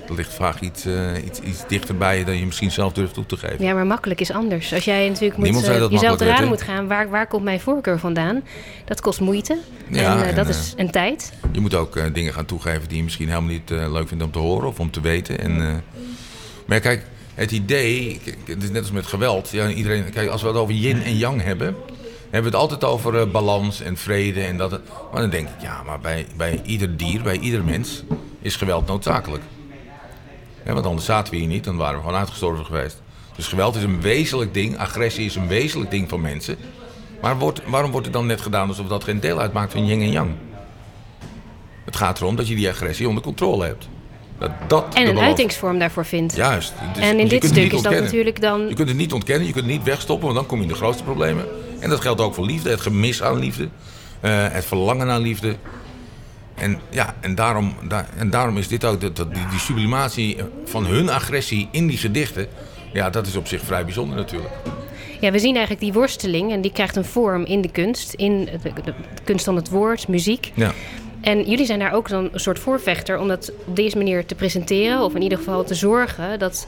dat 0.06 0.16
ligt 0.16 0.34
vaak 0.34 0.60
iets, 0.60 0.86
uh, 0.86 1.24
iets, 1.24 1.40
iets 1.40 1.66
dichterbij 1.68 2.24
dan 2.24 2.38
je 2.38 2.46
misschien 2.46 2.70
zelf 2.70 2.92
durft 2.92 3.14
toe 3.14 3.26
te 3.26 3.36
geven. 3.36 3.64
Ja, 3.64 3.74
maar 3.74 3.86
makkelijk 3.86 4.20
is 4.20 4.30
anders. 4.30 4.74
Als 4.74 4.84
jij 4.84 5.08
natuurlijk 5.08 5.36
moet, 5.36 5.66
dat 5.66 5.90
jezelf 5.90 6.20
eraan 6.20 6.48
moet 6.48 6.62
gaan, 6.62 6.86
waar, 6.86 7.10
waar 7.10 7.26
komt 7.26 7.44
mijn 7.44 7.60
voorkeur 7.60 7.98
vandaan? 7.98 8.42
Dat 8.84 9.00
kost 9.00 9.20
moeite 9.20 9.58
Ja, 9.88 10.18
en, 10.18 10.28
en, 10.28 10.34
dat 10.34 10.44
eh, 10.44 10.50
is 10.50 10.74
een 10.76 10.90
tijd. 10.90 11.32
Je 11.52 11.60
moet 11.60 11.74
ook 11.74 11.96
uh, 11.96 12.04
dingen 12.12 12.32
gaan 12.32 12.46
toegeven 12.46 12.88
die 12.88 12.96
je 12.96 13.02
misschien 13.02 13.28
helemaal 13.28 13.50
niet 13.50 13.70
uh, 13.70 13.92
leuk 13.92 14.08
vindt 14.08 14.24
om 14.24 14.30
te 14.30 14.38
horen 14.38 14.68
of 14.68 14.80
om 14.80 14.90
te 14.90 15.00
weten. 15.00 15.38
En, 15.38 15.56
uh, 15.56 15.74
maar 16.66 16.80
kijk, 16.80 17.02
het 17.34 17.50
idee, 17.50 18.20
het 18.44 18.62
is 18.62 18.70
net 18.70 18.82
als 18.82 18.90
met 18.90 19.06
geweld. 19.06 19.50
Ja, 19.50 19.68
iedereen, 19.68 20.10
kijk, 20.10 20.28
als 20.28 20.42
we 20.42 20.48
het 20.48 20.56
over 20.56 20.74
yin 20.74 21.02
en 21.02 21.16
yang 21.16 21.42
hebben, 21.42 21.76
hebben 22.36 22.52
we 22.52 22.58
het 22.58 22.70
altijd 22.70 22.92
over 22.92 23.14
uh, 23.14 23.32
balans 23.32 23.80
en 23.80 23.96
vrede. 23.96 24.42
En 24.42 24.56
dat, 24.56 24.70
maar 25.12 25.20
dan 25.20 25.30
denk 25.30 25.48
ik, 25.48 25.62
ja, 25.62 25.82
maar 25.82 26.00
bij, 26.00 26.26
bij 26.36 26.60
ieder 26.64 26.96
dier, 26.96 27.22
bij 27.22 27.38
ieder 27.38 27.64
mens 27.64 28.02
is 28.40 28.56
geweld 28.56 28.86
noodzakelijk. 28.86 29.42
Ja, 30.64 30.72
want 30.72 30.86
anders 30.86 31.04
zaten 31.04 31.32
we 31.32 31.38
hier 31.38 31.48
niet, 31.48 31.64
dan 31.64 31.76
waren 31.76 31.94
we 31.94 32.04
gewoon 32.04 32.18
uitgestorven 32.18 32.64
geweest. 32.64 33.02
Dus 33.36 33.46
geweld 33.46 33.76
is 33.76 33.82
een 33.82 34.00
wezenlijk 34.00 34.54
ding, 34.54 34.78
agressie 34.78 35.24
is 35.24 35.34
een 35.34 35.48
wezenlijk 35.48 35.90
ding 35.90 36.08
van 36.08 36.20
mensen. 36.20 36.56
Maar 37.20 37.38
wordt, 37.38 37.60
waarom 37.66 37.90
wordt 37.90 38.06
het 38.06 38.14
dan 38.14 38.26
net 38.26 38.40
gedaan 38.40 38.68
alsof 38.68 38.86
dat 38.86 39.04
geen 39.04 39.20
deel 39.20 39.40
uitmaakt 39.40 39.72
van 39.72 39.86
yin 39.86 40.00
en 40.00 40.10
yang? 40.10 40.30
Het 41.84 41.96
gaat 41.96 42.20
erom 42.20 42.36
dat 42.36 42.48
je 42.48 42.54
die 42.54 42.68
agressie 42.68 43.08
onder 43.08 43.22
controle 43.22 43.64
hebt. 43.64 43.88
Dat, 44.38 44.50
dat 44.66 44.94
En 44.94 45.08
een 45.08 45.18
uitingsvorm 45.18 45.78
daarvoor 45.78 46.04
vindt. 46.04 46.36
Juist. 46.36 46.72
Dus- 46.94 47.02
en 47.02 47.18
in 47.18 47.28
dit 47.28 47.44
stuk 47.44 47.72
is 47.72 47.82
dat 47.82 48.00
natuurlijk 48.00 48.40
dan... 48.40 48.68
Je 48.68 48.74
kunt 48.74 48.88
het 48.88 48.96
niet 48.96 49.12
ontkennen, 49.12 49.46
je 49.46 49.52
kunt 49.52 49.64
het 49.64 49.74
niet 49.74 49.84
wegstoppen, 49.84 50.24
want 50.24 50.38
dan 50.38 50.46
kom 50.46 50.56
je 50.56 50.62
in 50.62 50.68
de 50.68 50.74
grootste 50.74 51.02
problemen. 51.02 51.44
En 51.86 51.92
dat 51.92 52.00
geldt 52.00 52.20
ook 52.20 52.34
voor 52.34 52.44
liefde, 52.46 52.70
het 52.70 52.80
gemis 52.80 53.22
aan 53.22 53.38
liefde, 53.38 53.68
eh, 54.20 54.30
het 54.50 54.64
verlangen 54.64 55.06
naar 55.06 55.20
liefde. 55.20 55.56
En, 56.54 56.78
ja, 56.90 57.14
en, 57.20 57.34
daarom, 57.34 57.74
daar, 57.88 58.08
en 58.16 58.30
daarom 58.30 58.56
is 58.58 58.68
dit 58.68 58.84
ook, 58.84 59.00
dat, 59.00 59.16
dat- 59.16 59.34
die, 59.34 59.46
die 59.50 59.58
sublimatie 59.58 60.36
van 60.64 60.86
hun 60.86 61.10
agressie 61.10 61.68
in 61.70 61.86
die 61.86 61.96
gedichten, 61.98 62.46
ja, 62.92 63.10
dat 63.10 63.26
is 63.26 63.36
op 63.36 63.46
zich 63.46 63.62
vrij 63.62 63.84
bijzonder 63.84 64.16
natuurlijk. 64.16 64.52
Ja, 65.20 65.30
we 65.30 65.38
zien 65.38 65.52
eigenlijk 65.56 65.80
die 65.84 65.92
worsteling 65.92 66.52
en 66.52 66.60
die 66.60 66.72
krijgt 66.72 66.96
een 66.96 67.04
vorm 67.04 67.44
in 67.44 67.60
de 67.60 67.70
kunst. 67.70 68.12
In 68.12 68.44
de, 68.44 68.58
de- 68.74 68.82
de 68.84 68.94
kunst 69.24 69.44
van 69.44 69.56
het 69.56 69.68
woord, 69.68 70.08
muziek. 70.08 70.52
Ja. 70.54 70.72
En 71.20 71.42
jullie 71.48 71.66
zijn 71.66 71.78
daar 71.78 71.92
ook 71.92 72.08
dan 72.08 72.28
een 72.32 72.40
soort 72.40 72.58
voorvechter 72.58 73.18
om 73.18 73.28
dat 73.28 73.52
op 73.66 73.76
deze 73.76 73.96
manier 73.96 74.26
te 74.26 74.34
presenteren. 74.34 75.00
Of 75.00 75.14
in 75.14 75.22
ieder 75.22 75.38
geval 75.38 75.64
te 75.64 75.74
zorgen 75.74 76.38
dat 76.38 76.66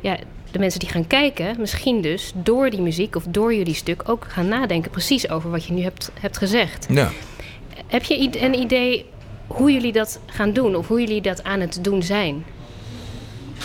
ja, 0.00 0.16
de 0.50 0.58
mensen 0.58 0.80
die 0.80 0.88
gaan 0.88 1.06
kijken, 1.06 1.56
misschien 1.58 2.00
dus 2.00 2.32
door 2.34 2.70
die 2.70 2.80
muziek 2.80 3.16
of 3.16 3.24
door 3.28 3.54
jullie 3.54 3.74
stuk 3.74 4.02
ook 4.06 4.24
gaan 4.28 4.48
nadenken 4.48 4.90
precies 4.90 5.30
over 5.30 5.50
wat 5.50 5.64
je 5.64 5.72
nu 5.72 5.82
hebt, 5.82 6.10
hebt 6.20 6.38
gezegd. 6.38 6.86
Ja. 6.90 7.10
Heb 7.86 8.02
je 8.02 8.42
een 8.42 8.54
idee 8.54 9.06
hoe 9.46 9.72
jullie 9.72 9.92
dat 9.92 10.20
gaan 10.26 10.52
doen 10.52 10.76
of 10.76 10.88
hoe 10.88 11.00
jullie 11.00 11.20
dat 11.20 11.44
aan 11.44 11.60
het 11.60 11.78
doen 11.82 12.02
zijn? 12.02 12.44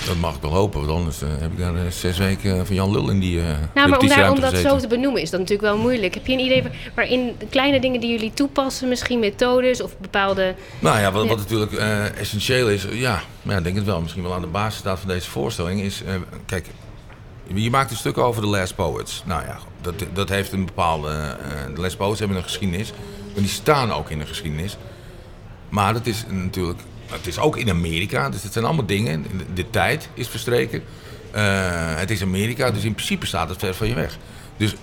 Dat 0.05 0.15
mag 0.15 0.35
ik 0.35 0.41
wel 0.41 0.51
hopen, 0.51 0.79
want 0.79 0.91
anders 0.91 1.21
eh, 1.21 1.29
heb 1.39 1.51
ik 1.51 1.57
daar 1.57 1.75
eh, 1.75 1.81
zes 1.91 2.17
weken 2.17 2.65
van 2.65 2.75
Jan 2.75 2.91
Lul 2.91 3.09
in 3.09 3.19
die 3.19 3.39
eh 3.39 3.45
Nou, 3.73 3.89
maar 3.89 3.99
om, 3.99 4.07
daar, 4.07 4.31
om 4.31 4.39
dat 4.39 4.55
zo 4.57 4.77
te 4.77 4.87
benoemen 4.87 5.21
is 5.21 5.29
dat 5.29 5.39
natuurlijk 5.39 5.67
wel 5.69 5.77
moeilijk. 5.81 6.13
Heb 6.13 6.27
je 6.27 6.33
een 6.33 6.39
idee 6.39 6.63
waar- 6.63 6.91
waarin 6.95 7.35
de 7.39 7.45
kleine 7.45 7.79
dingen 7.79 7.99
die 7.99 8.09
jullie 8.11 8.33
toepassen, 8.33 8.87
misschien 8.89 9.19
methodes 9.19 9.81
of 9.81 9.97
bepaalde. 9.97 10.55
Nou 10.79 10.99
ja, 10.99 11.11
wat, 11.11 11.27
wat 11.27 11.37
natuurlijk 11.37 11.71
eh, 11.73 12.17
essentieel 12.19 12.69
is, 12.69 12.85
ja, 12.91 13.21
maar 13.41 13.57
ik 13.57 13.63
denk 13.63 13.75
het 13.75 13.85
wel, 13.85 14.01
misschien 14.01 14.23
wel 14.23 14.33
aan 14.33 14.41
de 14.41 14.47
basis 14.47 14.79
staat 14.79 14.99
van 14.99 15.07
deze 15.09 15.29
voorstelling, 15.29 15.81
is, 15.81 16.03
eh, 16.03 16.13
kijk, 16.45 16.65
je 17.53 17.69
maakt 17.69 17.91
een 17.91 17.97
stuk 17.97 18.17
over 18.17 18.41
de 18.41 18.47
Last 18.47 18.75
Poets. 18.75 19.23
Nou 19.25 19.43
ja, 19.45 19.57
dat, 19.81 19.93
dat 20.13 20.29
heeft 20.29 20.51
een 20.51 20.65
bepaalde, 20.65 21.09
eh, 21.09 21.75
de 21.75 21.81
Last 21.81 21.97
Poets 21.97 22.19
hebben 22.19 22.37
een 22.37 22.43
geschiedenis, 22.43 22.91
maar 23.33 23.41
die 23.41 23.47
staan 23.47 23.91
ook 23.91 24.09
in 24.09 24.19
een 24.19 24.27
geschiedenis. 24.27 24.77
Maar 25.69 25.93
dat 25.93 26.05
is 26.05 26.23
natuurlijk, 26.29 26.79
het 27.13 27.27
is 27.27 27.39
ook 27.39 27.57
in 27.57 27.69
Amerika, 27.69 28.29
dus 28.29 28.43
het 28.43 28.53
zijn 28.53 28.65
allemaal 28.65 28.85
dingen, 28.85 29.25
de, 29.53 29.69
tijd 29.69 30.09
is 30.13 30.27
verstreken. 30.27 30.83
Eh, 31.31 31.95
het 31.95 32.11
is 32.11 32.21
Amerika, 32.21 32.71
dus 32.71 32.83
in 32.83 32.93
principe 32.93 33.25
staat 33.25 33.49
het 33.49 33.59
ver 33.59 33.73
van 33.73 33.87
je 33.87 33.95
weg. 33.95 34.17
Dus 34.57 34.75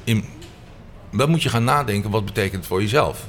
dan 1.13 1.31
moet 1.31 1.43
je 1.43 1.49
gaan 1.49 1.65
nadenken, 1.65 2.11
wat 2.11 2.25
betekent 2.25 2.57
het 2.57 2.67
voor 2.67 2.81
jezelf? 2.81 3.27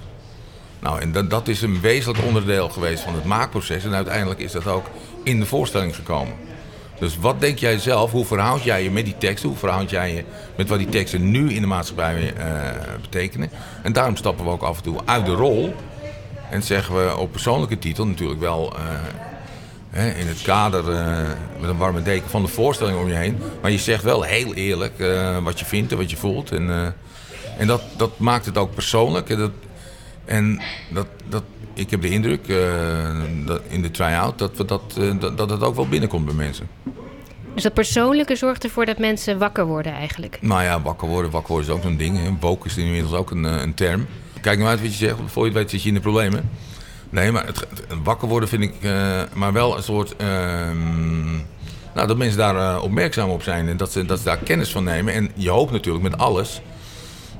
Nou, 0.80 1.02
en 1.02 1.12
dat, 1.12 1.30
dat 1.30 1.48
is 1.48 1.62
een 1.62 1.82
wezenlijk 1.82 2.26
onderdeel 2.26 2.70
geweest 2.70 3.04
van 3.04 3.14
het 3.14 3.26
maakproces. 3.26 3.84
En 3.84 3.94
uiteindelijk 3.94 4.40
is 4.40 4.52
dat 4.52 4.68
ook 4.68 4.86
in 5.24 5.40
de 5.40 5.46
voorstelling 5.46 5.96
gekomen. 5.96 6.34
Dus 7.00 7.18
wat 7.18 7.40
denk 7.40 7.58
jij 7.58 7.80
zelf? 7.80 8.12
Hoe 8.12 8.26
verhoud 8.26 8.64
jij 8.64 8.84
je 8.84 8.92
met 8.92 9.06
die 9.06 9.18
teksten? 9.18 9.50
Hoe 9.50 9.58
verhoud 9.58 9.90
jij 9.90 10.14
je 10.14 10.24
met 10.56 10.70
wat 10.70 10.78
die 10.78 10.90
teksten 10.90 11.32
nu 11.32 11.54
in 11.54 11.62
de 11.62 11.68
maatschappij 11.68 12.34
eh, 12.34 12.46
betekenen? 13.02 13.50
En 13.84 13.94
daarom 13.94 14.16
stappen 14.16 14.46
we 14.46 14.52
ook 14.52 14.62
af 14.62 14.78
en 14.78 14.84
toe 14.84 15.00
uit 15.06 15.26
de 15.26 15.34
rol. 15.34 15.76
En 16.52 16.64
zeggen 16.64 16.96
we 16.96 17.18
op 17.18 17.32
persoonlijke 17.32 17.80
titel 17.80 18.08
natuurlijk 18.08 18.40
wel... 18.40 18.76
eh, 18.76 18.84
hè, 19.90 20.10
in 20.10 20.28
het 20.28 20.42
kader 20.42 20.92
eh, 20.92 21.30
met 21.60 21.70
een 21.70 21.78
warme 21.78 22.02
deken 22.02 22.30
van 22.30 22.42
de 22.42 22.48
voorstelling 22.48 23.00
om 23.00 23.08
je 23.08 23.14
heen. 23.14 23.38
Maar 23.62 23.72
je 23.72 23.78
zegt 23.78 24.04
wel 24.04 24.22
heel 24.22 24.54
eerlijk 24.54 25.00
eh, 25.00 25.38
wat 25.44 25.60
je 25.60 25.66
vindt 25.66 25.92
en 25.92 25.98
wat 25.98 26.10
je 26.10 26.18
voelt. 26.18 26.52
En, 26.52 26.96
en 27.58 27.68
dat, 27.68 27.82
dat 27.98 28.20
maakt 28.20 28.46
het 28.46 28.58
ook 28.58 28.74
persoonlijk. 28.74 29.30
En 29.30 29.38
dat, 29.38 29.52
en 30.26 30.62
dat, 30.90 31.08
dat, 31.30 31.44
ik 31.74 31.90
heb 31.90 32.02
de 32.02 32.10
indruk 32.10 32.48
dat 33.46 33.62
in 33.68 33.82
de 33.82 33.92
try-out 33.92 34.40
dat, 34.40 34.58
we 34.58 34.66
dat, 34.66 35.00
dat, 35.20 35.38
dat 35.38 35.50
het 35.50 35.64
ook 35.64 35.76
wel 35.76 35.88
binnenkomt 35.88 36.26
bij 36.26 36.34
mensen. 36.34 36.68
Dus 37.54 37.64
dat 37.64 37.74
persoonlijke 37.74 38.36
zorgt 38.36 38.64
ervoor 38.64 38.86
dat 38.86 38.98
mensen 38.98 39.38
wakker 39.38 39.66
worden 39.66 39.94
eigenlijk. 39.94 40.38
Nou 40.42 40.64
ja, 40.64 40.82
wakker 40.82 41.08
worden, 41.08 41.32
wakker 41.32 41.52
worden 41.52 41.70
is 41.70 41.78
ook 41.78 41.84
zo'n 41.84 41.98
ding. 41.98 42.40
Woke 42.40 42.68
is 42.68 42.78
inmiddels 42.78 43.14
ook 43.14 43.32
een, 43.32 43.44
een 43.44 43.74
term. 43.74 44.08
Kijk 44.42 44.58
nou 44.58 44.70
uit 44.70 44.82
wat 44.82 44.92
je 44.92 45.06
zegt, 45.06 45.16
voor 45.26 45.44
je 45.46 45.50
het 45.50 45.58
weet 45.60 45.70
zit 45.70 45.82
je 45.82 45.88
in 45.88 45.94
de 45.94 46.00
problemen. 46.00 46.50
Nee, 47.10 47.32
maar 47.32 47.46
het, 47.46 47.60
het- 47.60 47.84
wakker 48.04 48.28
worden 48.28 48.50
vind 48.50 48.64
ik 48.64 48.74
eh, 48.82 49.22
maar 49.34 49.54
wel 49.54 49.78
een 49.78 49.84
soort... 49.84 50.16
ehm, 50.16 51.32
nou, 51.94 52.08
dat 52.08 52.18
mensen 52.18 52.38
daar 52.38 52.56
eh, 52.76 52.84
opmerkzaam 52.84 53.30
op 53.30 53.44
zijn 53.44 53.68
en 53.68 53.78
dat 53.78 53.92
ze, 53.92 54.06
dat 54.06 54.18
ze 54.20 54.26
daar 54.26 54.38
kennis 54.38 54.70
van 54.72 54.84
nemen. 54.84 55.14
En 55.14 55.32
je 55.36 55.50
hoopt 55.50 55.72
natuurlijk 55.72 56.04
met 56.04 56.18
alles 56.18 56.62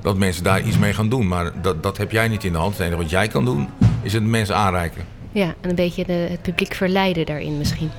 dat 0.02 0.16
mensen 0.16 0.42
daar 0.44 0.60
iets 0.62 0.78
mee 0.78 0.92
gaan 0.94 1.08
doen. 1.08 1.28
Maar 1.28 1.60
dat, 1.62 1.82
dat 1.82 1.96
heb 1.96 2.10
jij 2.10 2.28
niet 2.28 2.44
in 2.44 2.52
de 2.52 2.58
hand. 2.58 2.72
Het 2.76 2.86
enige 2.86 3.00
wat 3.02 3.10
jij 3.10 3.28
kan 3.28 3.44
doen, 3.44 3.68
is 4.02 4.12
het 4.12 4.22
mensen 4.24 4.56
aanreiken. 4.56 5.04
Ja, 5.32 5.54
en 5.60 5.68
een 5.70 5.74
beetje 5.76 6.04
de, 6.04 6.12
het 6.12 6.42
publiek 6.42 6.74
verleiden 6.74 7.26
daarin 7.26 7.58
misschien. 7.58 7.90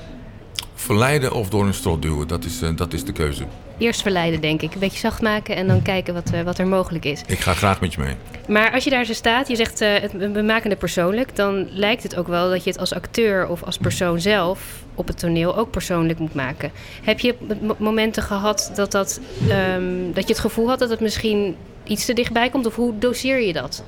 Verleiden 0.74 1.32
of 1.32 1.48
door 1.48 1.66
een 1.66 1.74
strot 1.74 2.02
duwen, 2.02 2.28
dat 2.28 2.44
is, 2.44 2.58
dat 2.76 2.92
is 2.92 3.04
de 3.04 3.12
keuze. 3.12 3.44
Eerst 3.78 4.02
verleiden, 4.02 4.40
denk 4.40 4.62
ik. 4.62 4.74
Een 4.74 4.80
beetje 4.80 4.98
zacht 4.98 5.22
maken 5.22 5.56
en 5.56 5.66
dan 5.66 5.82
kijken 5.82 6.14
wat, 6.14 6.30
wat 6.44 6.58
er 6.58 6.66
mogelijk 6.66 7.04
is. 7.04 7.22
Ik 7.26 7.40
ga 7.40 7.54
graag 7.54 7.80
met 7.80 7.92
je 7.92 8.00
mee. 8.00 8.14
Maar 8.48 8.72
als 8.72 8.84
je 8.84 8.90
daar 8.90 9.04
zo 9.04 9.12
staat, 9.12 9.48
je 9.48 9.56
zegt 9.56 9.80
uh, 9.80 9.88
we 10.32 10.42
maken 10.42 10.70
het 10.70 10.78
persoonlijk, 10.78 11.36
dan 11.36 11.68
lijkt 11.70 12.02
het 12.02 12.16
ook 12.16 12.26
wel 12.26 12.48
dat 12.50 12.64
je 12.64 12.70
het 12.70 12.78
als 12.78 12.94
acteur 12.94 13.48
of 13.48 13.62
als 13.62 13.78
persoon 13.78 14.20
zelf 14.20 14.82
op 14.94 15.06
het 15.06 15.18
toneel 15.18 15.56
ook 15.56 15.70
persoonlijk 15.70 16.18
moet 16.18 16.34
maken. 16.34 16.70
Heb 17.02 17.20
je 17.20 17.34
momenten 17.78 18.22
gehad 18.22 18.72
dat, 18.74 18.92
dat, 18.92 19.20
um, 19.48 20.12
dat 20.12 20.22
je 20.22 20.32
het 20.32 20.42
gevoel 20.42 20.68
had 20.68 20.78
dat 20.78 20.90
het 20.90 21.00
misschien 21.00 21.56
iets 21.84 22.04
te 22.04 22.12
dichtbij 22.12 22.50
komt? 22.50 22.66
Of 22.66 22.74
hoe 22.74 22.98
doseer 22.98 23.40
je 23.40 23.52
dat? 23.52 23.84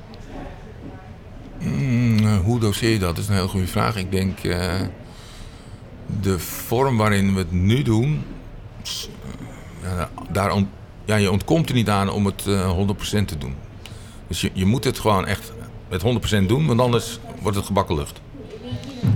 Mm, 1.59 2.37
hoe 2.37 2.59
doseer 2.59 2.91
je 2.91 2.99
dat? 2.99 3.15
Dat 3.15 3.23
is 3.23 3.29
een 3.29 3.35
heel 3.35 3.47
goede 3.47 3.67
vraag. 3.67 3.95
Ik 3.95 4.11
denk 4.11 4.43
uh, 4.43 4.73
de 6.21 6.39
vorm 6.39 6.97
waarin 6.97 7.33
we 7.33 7.39
het 7.39 7.51
nu 7.51 7.81
doen, 7.81 8.23
daar 10.31 10.51
ont, 10.51 10.67
ja, 11.05 11.15
je 11.15 11.31
ontkomt 11.31 11.69
er 11.69 11.75
niet 11.75 11.89
aan 11.89 12.09
om 12.09 12.25
het 12.25 12.43
uh, 12.47 12.77
100% 13.21 13.25
te 13.25 13.37
doen. 13.37 13.55
Dus 14.27 14.41
je, 14.41 14.49
je 14.53 14.65
moet 14.65 14.83
het 14.83 14.99
gewoon 14.99 15.25
echt 15.25 15.51
met 15.89 16.03
100% 16.43 16.45
doen, 16.45 16.67
want 16.67 16.79
anders 16.79 17.19
wordt 17.41 17.57
het 17.57 17.65
gebakken 17.65 17.95
lucht. 17.95 18.21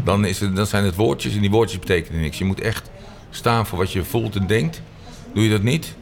Dan, 0.04 0.25
is 0.25 0.40
het, 0.40 0.56
dan 0.56 0.66
zijn 0.66 0.84
het 0.84 0.96
woordjes 0.96 1.36
en 1.36 1.42
die 1.42 1.50
woordjes 1.50 1.80
betekenen 1.80 2.22
niks. 2.22 2.38
Je 2.38 2.46
moet 2.46 2.62
echt 2.62 2.90
staan 3.30 3.66
voor 3.66 3.78
wat 3.78 3.92
je 3.92 4.04
voelt 4.04 4.36
en 4.36 4.48
denkt. 4.48 4.82
Doe 5.34 5.44
je 5.44 5.50
dat 5.50 5.62
niet, 5.62 5.96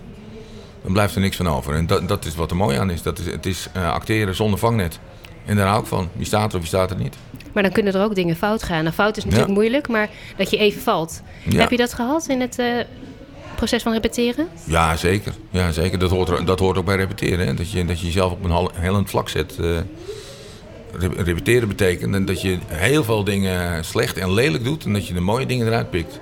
dan 0.83 0.93
blijft 0.93 1.15
er 1.15 1.21
niks 1.21 1.35
van 1.35 1.47
over. 1.47 1.73
En 1.73 1.87
dat, 1.87 2.07
dat 2.07 2.25
is 2.25 2.35
wat 2.35 2.51
er 2.51 2.57
mooi 2.57 2.77
aan 2.77 2.89
is. 2.89 3.01
Dat 3.01 3.19
is 3.19 3.25
het 3.25 3.45
is 3.45 3.67
uh, 3.77 3.91
acteren 3.91 4.35
zonder 4.35 4.59
vangnet. 4.59 4.99
En 5.45 5.55
daar 5.55 5.67
hou 5.67 5.81
ik 5.81 5.87
van. 5.87 6.09
Je 6.17 6.25
staat 6.25 6.51
er 6.51 6.57
of 6.57 6.63
je 6.63 6.67
staat 6.67 6.91
er 6.91 6.97
niet. 6.97 7.17
Maar 7.53 7.63
dan 7.63 7.71
kunnen 7.71 7.93
er 7.93 8.03
ook 8.03 8.15
dingen 8.15 8.35
fout 8.35 8.63
gaan. 8.63 8.83
Nou, 8.83 8.95
fout 8.95 9.17
is 9.17 9.23
natuurlijk 9.23 9.49
ja. 9.49 9.55
moeilijk, 9.55 9.87
maar 9.87 10.09
dat 10.37 10.49
je 10.49 10.57
even 10.57 10.81
valt. 10.81 11.21
Ja. 11.43 11.59
Heb 11.59 11.69
je 11.69 11.77
dat 11.77 11.93
gehad 11.93 12.27
in 12.27 12.41
het 12.41 12.59
uh, 12.59 12.79
proces 13.59 13.83
van 13.83 13.93
repeteren? 13.93 14.47
Ja, 14.63 14.95
zeker. 14.95 15.33
Ja, 15.49 15.71
zeker. 15.71 15.99
Dat, 15.99 16.09
hoort, 16.09 16.47
dat 16.47 16.59
hoort 16.59 16.77
ook 16.77 16.85
bij 16.85 16.95
repeteren. 16.95 17.55
Dat, 17.55 17.71
je, 17.71 17.85
dat 17.85 17.99
je 17.99 18.05
jezelf 18.05 18.31
op 18.31 18.43
een 18.43 18.69
hellend 18.73 19.09
vlak 19.09 19.29
zet. 19.29 19.57
Uh, 19.59 19.77
repeteren 21.17 21.67
betekent 21.67 22.27
dat 22.27 22.41
je 22.41 22.57
heel 22.67 23.03
veel 23.03 23.23
dingen 23.23 23.85
slecht 23.85 24.17
en 24.17 24.33
lelijk 24.33 24.63
doet... 24.63 24.85
en 24.85 24.93
dat 24.93 25.07
je 25.07 25.13
de 25.13 25.19
mooie 25.19 25.45
dingen 25.45 25.67
eruit 25.67 25.89
pikt. 25.89 26.19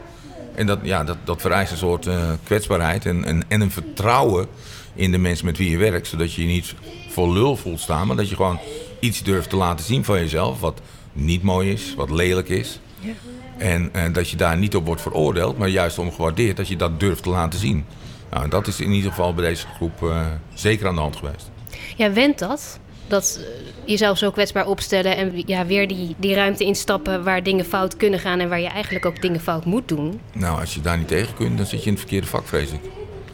En 0.55 0.65
dat, 0.65 0.79
ja, 0.83 1.03
dat, 1.03 1.17
dat 1.23 1.41
vereist 1.41 1.71
een 1.71 1.77
soort 1.77 2.05
uh, 2.05 2.31
kwetsbaarheid 2.43 3.05
en, 3.05 3.23
en, 3.23 3.43
en 3.47 3.61
een 3.61 3.71
vertrouwen 3.71 4.47
in 4.95 5.11
de 5.11 5.17
mensen 5.17 5.45
met 5.45 5.57
wie 5.57 5.69
je 5.69 5.77
werkt. 5.77 6.07
Zodat 6.07 6.33
je 6.33 6.41
je 6.41 6.47
niet 6.47 6.73
voor 7.09 7.33
lul 7.33 7.55
voelt 7.55 7.79
staan, 7.79 8.07
maar 8.07 8.15
dat 8.15 8.29
je 8.29 8.35
gewoon 8.35 8.59
iets 8.99 9.23
durft 9.23 9.49
te 9.49 9.55
laten 9.55 9.85
zien 9.85 10.03
van 10.03 10.19
jezelf. 10.19 10.59
Wat 10.59 10.81
niet 11.13 11.43
mooi 11.43 11.71
is, 11.71 11.93
wat 11.95 12.09
lelijk 12.09 12.49
is. 12.49 12.79
Ja. 12.99 13.13
En, 13.57 13.89
en 13.93 14.13
dat 14.13 14.29
je 14.29 14.37
daar 14.37 14.57
niet 14.57 14.75
op 14.75 14.85
wordt 14.85 15.01
veroordeeld, 15.01 15.57
maar 15.57 15.67
juist 15.67 15.99
om 15.99 16.11
gewaardeerd 16.11 16.57
dat 16.57 16.67
je 16.67 16.75
dat 16.75 16.99
durft 16.99 17.23
te 17.23 17.29
laten 17.29 17.59
zien. 17.59 17.85
Nou, 18.29 18.43
en 18.43 18.49
dat 18.49 18.67
is 18.67 18.79
in 18.79 18.91
ieder 18.91 19.09
geval 19.09 19.33
bij 19.33 19.49
deze 19.49 19.67
groep 19.75 20.01
uh, 20.03 20.25
zeker 20.53 20.87
aan 20.87 20.95
de 20.95 21.01
hand 21.01 21.15
geweest. 21.15 21.49
Ja, 21.95 22.11
went 22.11 22.39
dat? 22.39 22.79
Dat 23.07 23.39
jezelf 23.85 24.17
zo 24.17 24.31
kwetsbaar 24.31 24.67
opstellen 24.67 25.17
en 25.17 25.43
ja, 25.45 25.65
weer 25.65 25.87
die, 25.87 26.15
die 26.17 26.35
ruimte 26.35 26.63
instappen 26.63 27.23
waar 27.23 27.43
dingen 27.43 27.65
fout 27.65 27.97
kunnen 27.97 28.19
gaan 28.19 28.39
en 28.39 28.49
waar 28.49 28.59
je 28.59 28.67
eigenlijk 28.67 29.05
ook 29.05 29.21
dingen 29.21 29.39
fout 29.39 29.65
moet 29.65 29.87
doen. 29.87 30.19
Nou, 30.33 30.59
als 30.59 30.73
je 30.73 30.81
daar 30.81 30.97
niet 30.97 31.07
tegen 31.07 31.33
kunt, 31.33 31.57
dan 31.57 31.65
zit 31.65 31.79
je 31.79 31.85
in 31.85 31.91
het 31.91 32.01
verkeerde 32.01 32.27
vak, 32.27 32.47
vrees 32.47 32.71
ik. 32.71 32.81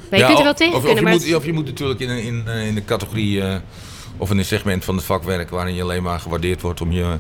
Maar 0.10 0.20
je 0.20 0.26
ja, 0.26 0.26
kunt 0.26 0.38
er 0.38 0.44
wel 0.44 0.54
tegen 0.54 0.76
of, 0.76 0.84
kunnen, 0.84 1.04
of, 1.04 1.10
je 1.10 1.18
maar... 1.18 1.28
moet, 1.28 1.36
of 1.36 1.46
je 1.46 1.54
moet 1.54 1.66
natuurlijk 1.66 2.00
in, 2.00 2.10
in, 2.10 2.48
in 2.48 2.76
de 2.76 2.86
categorie 2.86 3.38
uh, 3.38 3.56
of 4.18 4.32
in 4.32 4.38
een 4.38 4.46
segment 4.46 4.86
van 4.86 4.96
het 4.96 5.06
vak 5.06 5.24
werken 5.24 5.56
waarin 5.56 5.76
je 5.76 5.82
alleen 5.82 6.04
maar 6.04 6.20
gewaardeerd 6.20 6.62
wordt 6.62 6.82
om 6.82 6.92
je, 6.92 7.18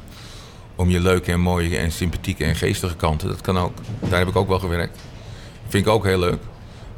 om 0.75 0.89
je 0.89 0.99
leuke 0.99 1.31
en 1.31 1.39
mooie 1.39 1.77
en 1.77 1.91
sympathieke 1.91 2.43
en 2.43 2.55
geestige 2.55 2.95
kanten. 2.95 3.27
Dat 3.27 3.41
kan 3.41 3.57
ook. 3.57 3.73
Daar 3.99 4.19
heb 4.19 4.27
ik 4.27 4.35
ook 4.35 4.47
wel 4.47 4.59
gewerkt. 4.59 4.99
Vind 5.67 5.85
ik 5.85 5.91
ook 5.91 6.03
heel 6.05 6.19
leuk. 6.19 6.39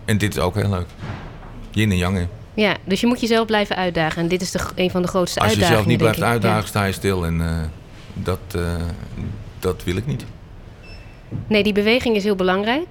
En 0.06 0.18
dit 0.18 0.36
is 0.36 0.42
ook 0.42 0.56
heel 0.56 0.70
leuk. 0.70 0.88
Yin 1.72 1.92
en 1.92 1.98
yang. 1.98 2.18
Hè. 2.18 2.26
Ja, 2.54 2.78
dus 2.86 3.02
je 3.02 3.08
moet 3.08 3.20
jezelf 3.22 3.46
blijven 3.46 3.76
uitdagen. 3.76 4.22
En 4.22 4.28
dit 4.28 4.42
is 4.42 4.52
de, 4.52 4.60
een 4.76 4.92
van 4.92 5.02
de 5.02 5.08
grootste 5.08 5.40
Als 5.40 5.50
je 5.54 5.56
uitdagingen. 5.56 5.88
jezelf 5.90 6.00
niet 6.12 6.18
blijft 6.18 6.34
uitdagen, 6.34 6.62
Ja. 6.62 6.68
sta 6.68 6.84
je 6.84 6.92
stil. 6.92 7.26
En 7.26 7.40
uh, 7.40 7.60
dat, 8.14 8.40
uh, 8.56 8.62
dat 9.60 9.84
wil 9.84 9.96
ik 9.96 10.06
niet. 10.08 10.26
Nee, 11.48 11.64
die 11.64 11.74
beweging 11.74 12.16
is 12.16 12.24
heel 12.24 12.36
belangrijk. 12.36 12.86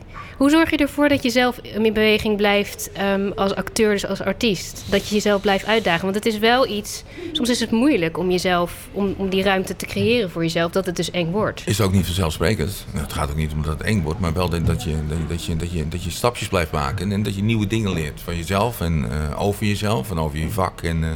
Hoe 0.45 0.53
zorg 0.53 0.71
je 0.71 0.77
ervoor 0.77 1.09
dat 1.09 1.23
je 1.23 1.31
zelf 1.31 1.59
in 1.63 1.83
beweging 1.83 2.37
blijft 2.37 2.91
um, 3.01 3.33
als 3.33 3.55
acteur, 3.55 3.93
dus 3.93 4.07
als 4.07 4.21
artiest? 4.21 4.85
Dat 4.91 5.09
je 5.09 5.15
jezelf 5.15 5.41
blijft 5.41 5.67
uitdagen. 5.67 6.03
Want 6.03 6.15
het 6.15 6.27
is 6.27 6.39
wel 6.39 6.69
iets. 6.69 7.03
Soms 7.33 7.49
is 7.49 7.61
het 7.61 7.71
moeilijk 7.71 8.19
om 8.19 8.31
jezelf, 8.31 8.89
om, 8.93 9.15
om 9.17 9.29
die 9.29 9.43
ruimte 9.43 9.77
te 9.77 9.87
creëren 9.87 10.31
voor 10.31 10.43
jezelf, 10.43 10.73
dat 10.73 10.87
het 10.87 10.97
dus 10.97 11.11
eng 11.11 11.31
wordt. 11.31 11.63
Is 11.67 11.81
ook 11.81 11.93
niet 11.93 12.05
vanzelfsprekend. 12.05 12.85
Nou, 12.93 13.05
het 13.05 13.13
gaat 13.13 13.31
ook 13.31 13.37
niet 13.37 13.53
om 13.53 13.63
dat 13.63 13.79
het 13.79 13.83
eng 13.87 14.03
wordt, 14.03 14.21
maar 14.21 14.33
wel 14.33 14.49
dat 14.49 14.59
je, 14.61 14.67
dat 14.67 14.83
je, 14.83 14.97
dat 15.29 15.45
je, 15.45 15.57
dat 15.57 15.73
je, 15.73 15.89
dat 15.89 16.05
je 16.05 16.11
stapjes 16.11 16.49
blijft 16.49 16.73
maken 16.73 17.13
en 17.13 17.23
dat 17.23 17.35
je 17.35 17.43
nieuwe 17.43 17.67
dingen 17.67 17.93
leert 17.93 18.21
van 18.21 18.37
jezelf 18.37 18.81
en 18.81 19.07
uh, 19.11 19.43
over 19.43 19.67
jezelf 19.67 20.11
en 20.11 20.19
over 20.19 20.39
je 20.39 20.51
vak 20.51 20.83
en 20.83 21.03
uh, 21.03 21.11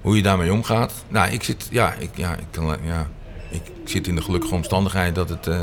hoe 0.00 0.16
je 0.16 0.22
daarmee 0.22 0.52
omgaat. 0.52 0.92
Nou, 1.08 1.30
ik 1.30 1.42
zit, 1.42 1.68
ja, 1.70 1.94
ik, 1.94 2.10
ja, 2.14 2.36
ik, 2.36 2.46
kan, 2.50 2.76
ja, 2.84 3.10
ik 3.50 3.62
zit 3.84 4.06
in 4.06 4.14
de 4.14 4.22
gelukkige 4.22 4.54
omstandigheid 4.54 5.14
dat 5.14 5.28
het. 5.28 5.46
Uh, 5.46 5.60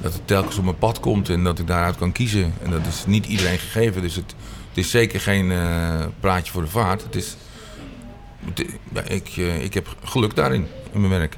dat 0.00 0.12
het 0.12 0.26
telkens 0.26 0.58
op 0.58 0.64
mijn 0.64 0.78
pad 0.78 1.00
komt 1.00 1.28
en 1.28 1.44
dat 1.44 1.58
ik 1.58 1.66
daaruit 1.66 1.96
kan 1.96 2.12
kiezen. 2.12 2.52
En 2.62 2.70
dat 2.70 2.86
is 2.86 3.04
niet 3.06 3.26
iedereen 3.26 3.58
gegeven. 3.58 4.02
Dus 4.02 4.14
het, 4.14 4.34
het 4.68 4.78
is 4.78 4.90
zeker 4.90 5.20
geen 5.20 5.50
uh, 5.50 6.04
praatje 6.20 6.52
voor 6.52 6.62
de 6.62 6.68
vaart. 6.68 7.02
Het 7.02 7.16
is, 7.16 7.36
het, 8.44 8.64
ja, 8.92 9.02
ik, 9.02 9.36
uh, 9.36 9.64
ik 9.64 9.74
heb 9.74 9.96
geluk 10.04 10.36
daarin, 10.36 10.66
in 10.92 11.00
mijn 11.00 11.12
werk. 11.12 11.36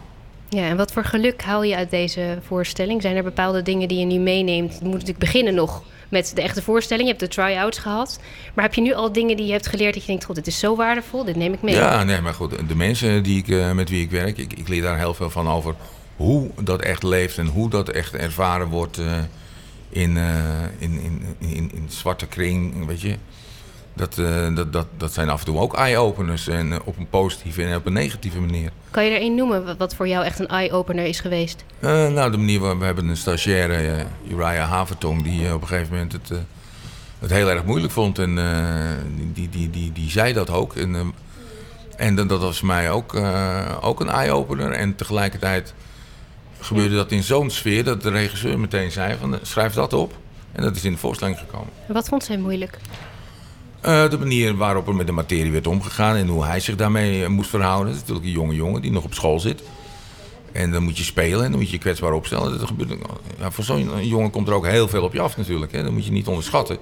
Ja, 0.48 0.62
en 0.62 0.76
wat 0.76 0.92
voor 0.92 1.04
geluk 1.04 1.42
haal 1.42 1.62
je 1.62 1.76
uit 1.76 1.90
deze 1.90 2.38
voorstelling? 2.46 3.02
Zijn 3.02 3.16
er 3.16 3.22
bepaalde 3.22 3.62
dingen 3.62 3.88
die 3.88 3.98
je 3.98 4.04
nu 4.04 4.18
meeneemt? 4.18 4.72
Het 4.72 4.82
moet 4.82 4.92
natuurlijk 4.92 5.18
beginnen 5.18 5.54
nog 5.54 5.82
met 6.08 6.32
de 6.34 6.42
echte 6.42 6.62
voorstelling. 6.62 7.08
Je 7.08 7.14
hebt 7.14 7.32
de 7.32 7.40
try-outs 7.42 7.78
gehad. 7.78 8.20
Maar 8.54 8.64
heb 8.64 8.74
je 8.74 8.80
nu 8.80 8.92
al 8.92 9.12
dingen 9.12 9.36
die 9.36 9.46
je 9.46 9.52
hebt 9.52 9.66
geleerd 9.66 9.94
dat 9.94 10.02
je 10.02 10.08
denkt... 10.08 10.24
God, 10.24 10.36
dit 10.36 10.46
is 10.46 10.58
zo 10.58 10.76
waardevol, 10.76 11.24
dit 11.24 11.36
neem 11.36 11.52
ik 11.52 11.62
mee? 11.62 11.74
Ja, 11.74 12.04
nee, 12.04 12.20
maar 12.20 12.34
goed. 12.34 12.68
De 12.68 12.74
mensen 12.74 13.22
die 13.22 13.38
ik, 13.38 13.48
uh, 13.48 13.72
met 13.72 13.90
wie 13.90 14.02
ik 14.02 14.10
werk, 14.10 14.38
ik, 14.38 14.52
ik 14.52 14.68
leer 14.68 14.82
daar 14.82 14.98
heel 14.98 15.14
veel 15.14 15.30
van 15.30 15.48
over 15.48 15.74
hoe 16.22 16.50
dat 16.62 16.80
echt 16.80 17.02
leeft 17.02 17.38
en 17.38 17.46
hoe 17.46 17.70
dat 17.70 17.88
echt 17.88 18.14
ervaren 18.14 18.68
wordt 18.68 18.98
uh, 18.98 19.12
in, 19.88 20.16
uh, 20.16 20.62
in, 20.78 21.00
in, 21.00 21.36
in, 21.38 21.70
in 21.74 21.86
zwarte 21.88 22.26
kring, 22.26 22.86
weet 22.86 23.00
je. 23.00 23.16
Dat, 23.94 24.18
uh, 24.18 24.56
dat, 24.56 24.72
dat, 24.72 24.86
dat 24.96 25.12
zijn 25.12 25.28
af 25.28 25.38
en 25.38 25.46
toe 25.46 25.58
ook 25.58 25.74
eye-openers 25.74 26.48
en 26.48 26.82
op 26.84 26.98
een 26.98 27.08
positieve 27.08 27.64
en 27.64 27.76
op 27.76 27.86
een 27.86 27.92
negatieve 27.92 28.40
manier. 28.40 28.70
Kan 28.90 29.04
je 29.04 29.10
er 29.10 29.20
één 29.20 29.34
noemen 29.34 29.76
wat 29.78 29.94
voor 29.94 30.08
jou 30.08 30.24
echt 30.24 30.38
een 30.38 30.48
eye-opener 30.48 31.04
is 31.04 31.20
geweest? 31.20 31.64
nou, 31.80 32.30
de 32.30 32.36
manier 32.36 32.60
waar 32.60 32.78
we 32.78 32.84
hebben 32.84 33.08
een 33.08 33.16
stagiaire, 33.16 34.06
Uriah 34.28 34.70
Havertong, 34.70 35.22
die 35.22 35.54
op 35.54 35.62
een 35.62 35.68
gegeven 35.68 35.92
moment 35.92 36.12
het, 36.12 36.30
het 37.18 37.30
heel 37.30 37.50
erg 37.50 37.64
moeilijk 37.64 37.92
vond. 37.92 38.18
En 38.18 38.34
die, 39.16 39.32
die, 39.32 39.48
die, 39.48 39.70
die, 39.70 39.92
die 39.92 40.10
zei 40.10 40.32
dat 40.32 40.50
ook. 40.50 40.76
En, 40.76 41.14
en 41.96 42.16
dat 42.16 42.40
was 42.40 42.58
voor 42.58 42.66
mij 42.66 42.90
ook, 42.90 43.14
ook 43.80 44.00
een 44.00 44.10
eye-opener. 44.10 44.72
En 44.72 44.96
tegelijkertijd 44.96 45.74
gebeurde 46.64 46.94
dat 46.94 47.10
in 47.10 47.22
zo'n 47.22 47.50
sfeer 47.50 47.84
dat 47.84 48.02
de 48.02 48.10
regisseur 48.10 48.58
meteen 48.58 48.90
zei 48.90 49.16
van 49.20 49.38
schrijf 49.42 49.74
dat 49.74 49.92
op. 49.92 50.14
En 50.52 50.62
dat 50.62 50.76
is 50.76 50.84
in 50.84 50.92
de 50.92 50.98
voorstelling 50.98 51.38
gekomen. 51.38 51.68
En 51.86 51.94
wat 51.94 52.08
vond 52.08 52.24
zij 52.24 52.38
moeilijk? 52.38 52.78
Uh, 53.84 54.10
de 54.10 54.18
manier 54.18 54.56
waarop 54.56 54.88
er 54.88 54.94
met 54.94 55.06
de 55.06 55.12
materie 55.12 55.52
werd 55.52 55.66
omgegaan 55.66 56.16
en 56.16 56.26
hoe 56.26 56.44
hij 56.44 56.60
zich 56.60 56.76
daarmee 56.76 57.28
moest 57.28 57.50
verhouden. 57.50 57.86
Dat 57.86 57.94
is 57.94 58.00
natuurlijk 58.00 58.26
een 58.26 58.40
jonge 58.40 58.54
jongen 58.54 58.82
die 58.82 58.92
nog 58.92 59.04
op 59.04 59.14
school 59.14 59.40
zit. 59.40 59.62
En 60.52 60.70
dan 60.70 60.82
moet 60.82 60.98
je 60.98 61.04
spelen 61.04 61.44
en 61.44 61.50
dan 61.50 61.60
moet 61.60 61.68
je 61.68 61.74
je 61.74 61.82
kwetsbaar 61.82 62.12
opstellen. 62.12 62.58
Dat 62.58 62.68
gebeurt, 62.68 62.98
ja, 63.38 63.50
voor 63.50 63.64
zo'n 63.64 64.06
jongen 64.06 64.30
komt 64.30 64.48
er 64.48 64.54
ook 64.54 64.66
heel 64.66 64.88
veel 64.88 65.02
op 65.02 65.12
je 65.12 65.20
af 65.20 65.36
natuurlijk. 65.36 65.72
Hè. 65.72 65.82
Dat 65.82 65.92
moet 65.92 66.04
je 66.04 66.12
niet 66.12 66.26
onderschatten. 66.26 66.78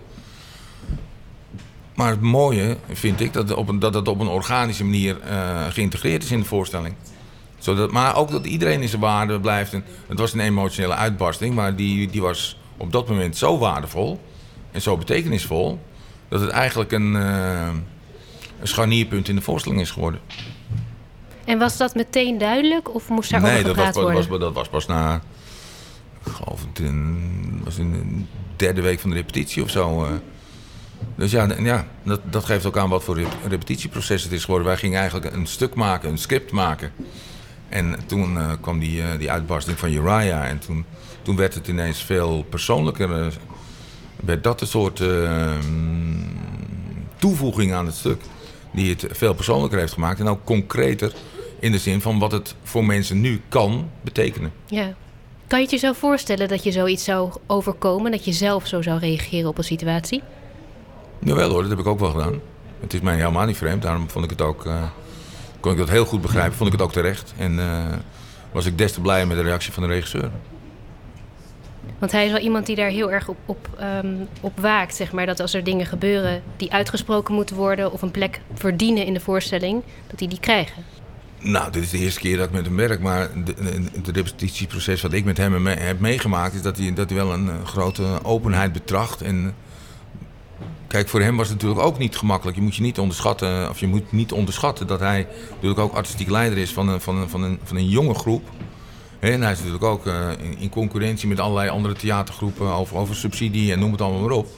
Maar 1.94 2.10
het 2.10 2.20
mooie 2.20 2.76
vind 2.92 3.20
ik 3.20 3.32
dat 3.32 3.48
het 3.48 3.58
op 3.58 3.68
een, 3.68 3.78
dat 3.78 3.94
het 3.94 4.08
op 4.08 4.20
een 4.20 4.28
organische 4.28 4.84
manier 4.84 5.16
uh, 5.26 5.66
geïntegreerd 5.66 6.22
is 6.22 6.30
in 6.30 6.40
de 6.40 6.44
voorstelling. 6.44 6.94
Zodat, 7.60 7.90
maar 7.90 8.16
ook 8.16 8.30
dat 8.30 8.46
iedereen 8.46 8.82
in 8.82 8.88
zijn 8.88 9.00
waarde 9.00 9.40
blijft. 9.40 9.72
En 9.72 9.84
het 10.06 10.18
was 10.18 10.32
een 10.32 10.40
emotionele 10.40 10.94
uitbarsting, 10.94 11.54
maar 11.54 11.76
die, 11.76 12.10
die 12.10 12.22
was 12.22 12.58
op 12.76 12.92
dat 12.92 13.08
moment 13.08 13.36
zo 13.36 13.58
waardevol 13.58 14.20
en 14.70 14.82
zo 14.82 14.96
betekenisvol. 14.96 15.80
dat 16.28 16.40
het 16.40 16.50
eigenlijk 16.50 16.92
een, 16.92 17.14
uh, 17.14 17.68
een 18.60 18.68
scharnierpunt 18.68 19.28
in 19.28 19.34
de 19.34 19.42
voorstelling 19.42 19.80
is 19.80 19.90
geworden. 19.90 20.20
En 21.44 21.58
was 21.58 21.76
dat 21.76 21.94
meteen 21.94 22.38
duidelijk 22.38 22.94
of 22.94 23.08
moest 23.08 23.30
daar 23.30 23.40
nee, 23.40 23.52
over 23.52 23.68
gepraat 23.68 23.94
dat 23.94 23.94
was, 23.94 24.02
worden? 24.12 24.30
Nee, 24.30 24.38
dat 24.38 24.54
was 24.54 24.68
pas 24.68 24.86
na. 24.86 25.22
Ik 26.24 26.32
geloof 26.32 26.64
het 26.68 26.78
in, 26.78 27.60
was 27.64 27.78
in 27.78 27.92
de 27.92 28.24
derde 28.56 28.80
week 28.80 29.00
van 29.00 29.10
de 29.10 29.16
repetitie 29.16 29.62
of 29.62 29.70
zo. 29.70 30.04
Uh. 30.04 30.10
Dus 31.14 31.30
ja, 31.30 31.48
ja 31.58 31.86
dat, 32.02 32.20
dat 32.24 32.44
geeft 32.44 32.66
ook 32.66 32.78
aan 32.78 32.88
wat 32.88 33.04
voor 33.04 33.20
repetitieproces 33.48 34.22
het 34.22 34.32
is 34.32 34.44
geworden. 34.44 34.66
Wij 34.66 34.76
gingen 34.76 35.00
eigenlijk 35.00 35.34
een 35.34 35.46
stuk 35.46 35.74
maken, 35.74 36.10
een 36.10 36.18
script 36.18 36.52
maken. 36.52 36.92
En 37.70 37.96
toen 38.06 38.34
uh, 38.34 38.52
kwam 38.60 38.78
die, 38.78 39.02
uh, 39.02 39.06
die 39.18 39.30
uitbarsting 39.30 39.78
van 39.78 39.92
Uriah. 39.92 40.44
En 40.44 40.58
toen, 40.58 40.84
toen 41.22 41.36
werd 41.36 41.54
het 41.54 41.68
ineens 41.68 42.02
veel 42.02 42.42
persoonlijker. 42.48 43.24
Uh, 43.24 43.26
werd 44.24 44.44
dat 44.44 44.60
een 44.60 44.66
soort 44.66 45.02
toevoeging 47.16 47.72
aan 47.72 47.86
het 47.86 47.94
stuk. 47.94 48.20
die 48.72 48.90
het 48.90 49.06
veel 49.10 49.34
persoonlijker 49.34 49.78
heeft 49.78 49.92
gemaakt. 49.92 50.20
En 50.20 50.28
ook 50.28 50.44
concreter 50.44 51.12
in 51.60 51.72
de 51.72 51.78
zin 51.78 52.00
van 52.00 52.18
wat 52.18 52.32
het 52.32 52.54
voor 52.62 52.84
mensen 52.84 53.20
nu 53.20 53.40
kan 53.48 53.90
betekenen. 54.00 54.52
Ja. 54.66 54.94
Kan 55.46 55.58
je 55.58 55.64
het 55.64 55.74
je 55.74 55.86
zo 55.86 55.92
voorstellen 55.92 56.48
dat 56.48 56.64
je 56.64 56.72
zoiets 56.72 57.04
zou 57.04 57.32
overkomen? 57.46 58.10
Dat 58.10 58.24
je 58.24 58.32
zelf 58.32 58.66
zo 58.66 58.82
zou 58.82 58.98
reageren 58.98 59.48
op 59.48 59.58
een 59.58 59.64
situatie? 59.64 60.22
Jawel 61.18 61.50
hoor, 61.50 61.60
dat 61.60 61.70
heb 61.70 61.78
ik 61.78 61.86
ook 61.86 62.00
wel 62.00 62.10
gedaan. 62.10 62.40
Het 62.80 62.94
is 62.94 63.00
mij 63.00 63.16
helemaal 63.16 63.46
niet 63.46 63.56
vreemd. 63.56 63.82
Daarom 63.82 64.10
vond 64.10 64.24
ik 64.24 64.30
het 64.30 64.40
ook, 64.40 64.68
kon 65.60 65.72
ik 65.72 65.78
dat 65.78 65.88
heel 65.88 66.04
goed 66.04 66.20
begrijpen. 66.20 66.56
Vond 66.56 66.72
ik 66.72 66.78
het 66.78 66.86
ook 66.86 66.92
terecht. 66.92 67.34
En 67.36 67.52
uh, 67.52 67.84
was 68.52 68.66
ik 68.66 68.78
des 68.78 68.92
te 68.92 69.00
blij 69.00 69.26
met 69.26 69.36
de 69.36 69.42
reactie 69.42 69.72
van 69.72 69.82
de 69.82 69.88
regisseur. 69.88 70.30
Want 71.98 72.12
hij 72.12 72.24
is 72.24 72.30
wel 72.30 72.40
iemand 72.40 72.66
die 72.66 72.76
daar 72.76 72.90
heel 72.90 73.12
erg 73.12 73.28
op, 73.28 73.36
op, 73.46 73.68
um, 74.04 74.28
op 74.40 74.60
waakt, 74.60 74.94
zeg 74.94 75.12
maar. 75.12 75.26
Dat 75.26 75.40
als 75.40 75.54
er 75.54 75.64
dingen 75.64 75.86
gebeuren 75.86 76.42
die 76.56 76.72
uitgesproken 76.72 77.34
moeten 77.34 77.56
worden... 77.56 77.92
of 77.92 78.02
een 78.02 78.10
plek 78.10 78.40
verdienen 78.54 79.06
in 79.06 79.14
de 79.14 79.20
voorstelling, 79.20 79.82
dat 80.06 80.18
hij 80.18 80.28
die 80.28 80.40
krijgen. 80.40 80.84
Nou, 81.38 81.72
dit 81.72 81.82
is 81.82 81.90
de 81.90 81.98
eerste 81.98 82.20
keer 82.20 82.36
dat 82.36 82.46
ik 82.46 82.52
met 82.52 82.64
hem 82.64 82.76
werk. 82.76 83.00
Maar 83.00 83.28
het 83.92 84.08
repetitieproces 84.08 85.02
wat 85.02 85.12
ik 85.12 85.24
met 85.24 85.36
hem 85.36 85.66
heb 85.66 86.00
meegemaakt... 86.00 86.54
is 86.54 86.62
dat 86.62 86.76
hij, 86.76 86.92
dat 86.94 87.10
hij 87.10 87.18
wel 87.18 87.32
een 87.32 87.66
grote 87.66 88.18
openheid 88.22 88.72
betracht. 88.72 89.22
En 89.22 89.54
kijk, 90.90 91.08
voor 91.08 91.20
hem 91.20 91.36
was 91.36 91.48
het 91.48 91.56
natuurlijk 91.56 91.86
ook 91.86 91.98
niet 91.98 92.16
gemakkelijk. 92.16 92.56
Je 92.56 92.62
moet 92.62 92.76
je 92.76 92.82
niet 92.82 92.98
onderschatten, 92.98 93.68
of 93.70 93.80
je 93.80 93.86
moet 93.86 94.12
niet 94.12 94.32
onderschatten... 94.32 94.86
dat 94.86 95.00
hij 95.00 95.26
natuurlijk 95.50 95.80
ook 95.80 95.92
artistiek 95.92 96.30
leider 96.30 96.58
is 96.58 96.72
van 96.72 96.88
een, 96.88 97.00
van 97.00 97.16
een, 97.16 97.28
van 97.28 97.42
een, 97.42 97.58
van 97.64 97.76
een 97.76 97.88
jonge 97.88 98.14
groep... 98.14 98.48
En 99.20 99.42
hij 99.42 99.52
is 99.52 99.58
natuurlijk 99.58 99.84
ook 99.84 100.06
uh, 100.06 100.28
in, 100.58 100.70
concurrentie 100.70 101.28
met 101.28 101.40
allerlei 101.40 101.68
andere 101.68 101.94
theatergroepen 101.94 102.66
over, 102.66 102.96
over 102.96 103.14
subsidie 103.16 103.72
en 103.72 103.78
noem 103.78 103.92
het 103.92 104.00
allemaal 104.00 104.20
maar 104.20 104.30
op. 104.30 104.48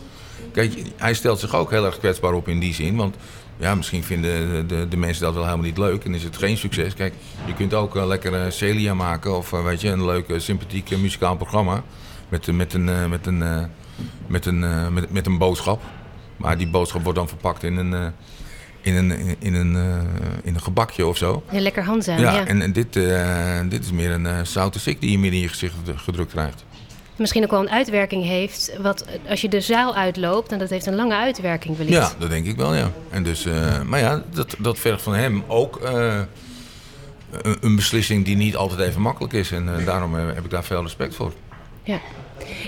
Kijk, 0.53 0.83
hij 0.97 1.15
stelt 1.15 1.41
zich 1.41 1.55
ook 1.55 1.71
heel 1.71 1.85
erg 1.85 1.99
kwetsbaar 1.99 2.33
op 2.33 2.49
in 2.49 2.59
die 2.59 2.75
zin. 2.75 2.97
Want 2.97 3.17
ja, 3.57 3.75
misschien 3.75 4.05
vinden 4.05 4.69
de, 4.69 4.89
de, 4.89 4.97
mensen 4.97 5.25
dat 5.25 5.35
wel 5.35 5.45
helemaal 5.45 5.67
niet 5.67 5.79
leuk 5.79 6.05
en 6.05 6.15
is 6.15 6.23
het 6.23 6.37
geen 6.37 6.57
succes. 6.57 6.95
Kijk, 6.95 7.15
je 7.47 7.55
kunt 7.55 7.75
ook 7.75 7.97
uh, 7.97 8.07
lekker 8.07 8.53
Celia 8.53 8.95
maken 8.95 9.37
of 9.37 9.51
weet 9.51 9.81
je, 9.81 9.89
een 9.89 10.05
leuk, 10.05 10.35
sympathiek 10.37 10.99
muzikaal 10.99 11.37
programma. 11.37 11.83
Met, 12.29 12.53
met, 12.53 12.75
een, 12.75 13.09
met, 13.09 13.27
een, 13.27 13.69
met, 14.27 14.47
een, 14.47 14.93
met 15.11 15.27
een 15.27 15.39
boodschap. 15.39 15.83
Maar 16.37 16.59
die 16.59 16.69
boodschap 16.69 17.03
wordt 17.03 17.19
dan 17.19 17.29
verpakt 17.29 17.63
in 17.63 17.77
een 17.77 18.13
in 18.83 18.95
een, 18.95 19.37
in 19.39 19.55
een, 19.55 19.75
uh, 19.75 19.99
in 20.43 20.55
een 20.55 20.61
gebakje 20.61 21.07
of 21.07 21.17
zo. 21.17 21.43
Ja, 21.51 21.61
lekker 21.61 21.85
handzaam, 21.85 22.19
ja. 22.19 22.33
ja. 22.33 22.47
En, 22.47 22.63
en 22.63 22.73
dit, 22.73 22.97
uh, 22.97 23.61
dit 23.69 23.85
is 23.85 23.93
meer 23.93 24.11
een 24.11 24.47
zoute 24.47 24.79
sik 24.79 25.01
die 25.01 25.11
je 25.11 25.19
midden 25.19 25.39
in 25.39 25.45
je 25.45 25.49
gezicht 25.49 25.75
gedrukt 25.97 26.31
krijgt. 26.31 26.65
Misschien 27.17 27.45
ook 27.45 27.51
wel 27.51 27.61
een 27.61 27.71
uitwerking 27.71 28.25
heeft. 28.25 28.73
Wat, 28.81 29.07
als 29.29 29.41
je 29.41 29.49
de 29.49 29.61
zaal 29.61 29.95
uitloopt, 29.95 30.53
en 30.53 30.59
dat 30.59 30.71
heeft 30.71 30.87
een 30.87 30.95
lange 30.95 31.15
uitwerking 31.15 31.77
wellicht. 31.77 31.97
Ja, 31.99 32.13
dat 32.19 32.31
denk 32.31 32.47
ik 32.47 32.57
wel, 32.57 32.75
ja. 32.75 32.91
En 33.11 33.23
dus, 33.23 33.47
maar 33.87 34.01
ja, 34.01 34.23
dat, 34.31 34.55
dat 34.59 34.79
vergt 34.79 35.03
van 35.03 35.15
hem 35.15 35.45
ook 35.47 35.81
een, 35.83 36.27
een, 37.61 37.77
beslissing 37.77 38.25
die 38.25 38.37
niet 38.37 38.57
altijd 38.57 38.81
even 38.81 39.01
makkelijk 39.01 39.33
is. 39.33 39.51
En 39.51 39.71
daarom 39.85 40.15
heb 40.15 40.45
ik 40.45 40.51
daar 40.51 40.65
veel 40.65 40.83
respect 40.83 41.15
voor. 41.15 41.33
Ja. 41.83 42.01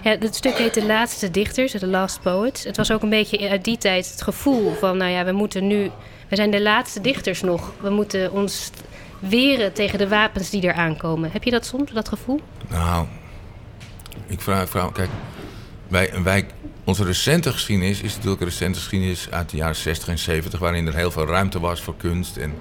Ja, 0.02 0.16
het 0.18 0.34
stuk 0.34 0.54
heet 0.54 0.74
De 0.74 0.86
Laatste 0.86 1.30
Dichters, 1.30 1.72
The 1.72 1.86
Last 1.86 2.20
Poets. 2.20 2.64
Het 2.64 2.76
was 2.76 2.92
ook 2.92 3.02
een 3.02 3.08
beetje 3.08 3.48
uit 3.48 3.64
die 3.64 3.78
tijd 3.78 4.10
het 4.10 4.22
gevoel 4.22 4.74
van, 4.74 4.96
nou 4.96 5.10
ja, 5.10 5.24
we 5.24 5.32
moeten 5.32 5.66
nu... 5.66 5.90
We 6.28 6.36
zijn 6.36 6.50
de 6.50 6.62
laatste 6.62 7.00
dichters 7.00 7.40
nog. 7.40 7.72
We 7.80 7.90
moeten 7.90 8.32
ons 8.32 8.70
weren 9.18 9.72
tegen 9.72 9.98
de 9.98 10.08
wapens 10.08 10.50
die 10.50 10.66
er 10.66 10.74
aankomen. 10.74 11.30
Heb 11.32 11.44
je 11.44 11.50
dat 11.50 11.66
soms, 11.66 11.92
dat 11.92 12.08
gevoel? 12.08 12.40
Nou, 12.68 13.06
ik 14.26 14.40
vraag, 14.40 14.68
vraag 14.68 14.92
kijk, 14.92 15.10
wij, 16.22 16.46
onze 16.84 17.04
recente 17.04 17.52
geschiedenis 17.52 18.00
is 18.00 18.14
natuurlijk 18.14 18.40
een 18.40 18.48
recente 18.48 18.78
geschiedenis 18.78 19.30
uit 19.30 19.50
de 19.50 19.56
jaren 19.56 19.76
60 19.76 20.08
en 20.08 20.18
70, 20.18 20.60
waarin 20.60 20.86
er 20.86 20.94
heel 20.94 21.10
veel 21.10 21.26
ruimte 21.26 21.60
was 21.60 21.80
voor 21.80 21.96
kunst 21.96 22.36
en 22.36 22.54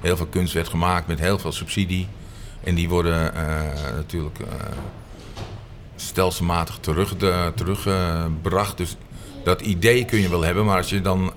heel 0.00 0.16
veel 0.16 0.26
kunst 0.26 0.52
werd 0.52 0.68
gemaakt 0.68 1.06
met 1.06 1.20
heel 1.20 1.38
veel 1.38 1.52
subsidie. 1.52 2.08
En 2.64 2.74
die 2.74 2.88
worden 2.88 3.32
uh, 3.34 3.40
natuurlijk 3.94 4.38
uh, 4.38 4.46
stelselmatig 5.96 6.78
terug, 6.80 7.14
teruggebracht. 7.54 8.76
dus 8.76 8.96
dat 9.44 9.60
idee 9.60 10.04
kun 10.04 10.20
je 10.20 10.28
wel 10.28 10.42
hebben, 10.42 10.64
maar 10.64 10.76
als 10.76 10.90
je 10.90 11.00
dan. 11.00 11.32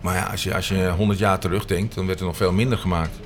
Maar 0.00 0.14
ja, 0.14 0.24
als 0.24 0.42
je, 0.42 0.54
als 0.54 0.68
je 0.68 0.88
100 0.88 1.18
jaar 1.18 1.38
terugdenkt, 1.38 1.94
dan 1.94 2.06
werd 2.06 2.20
er 2.20 2.26
nog 2.26 2.36
veel 2.36 2.52
minder 2.52 2.78
gemaakt. 2.78 3.18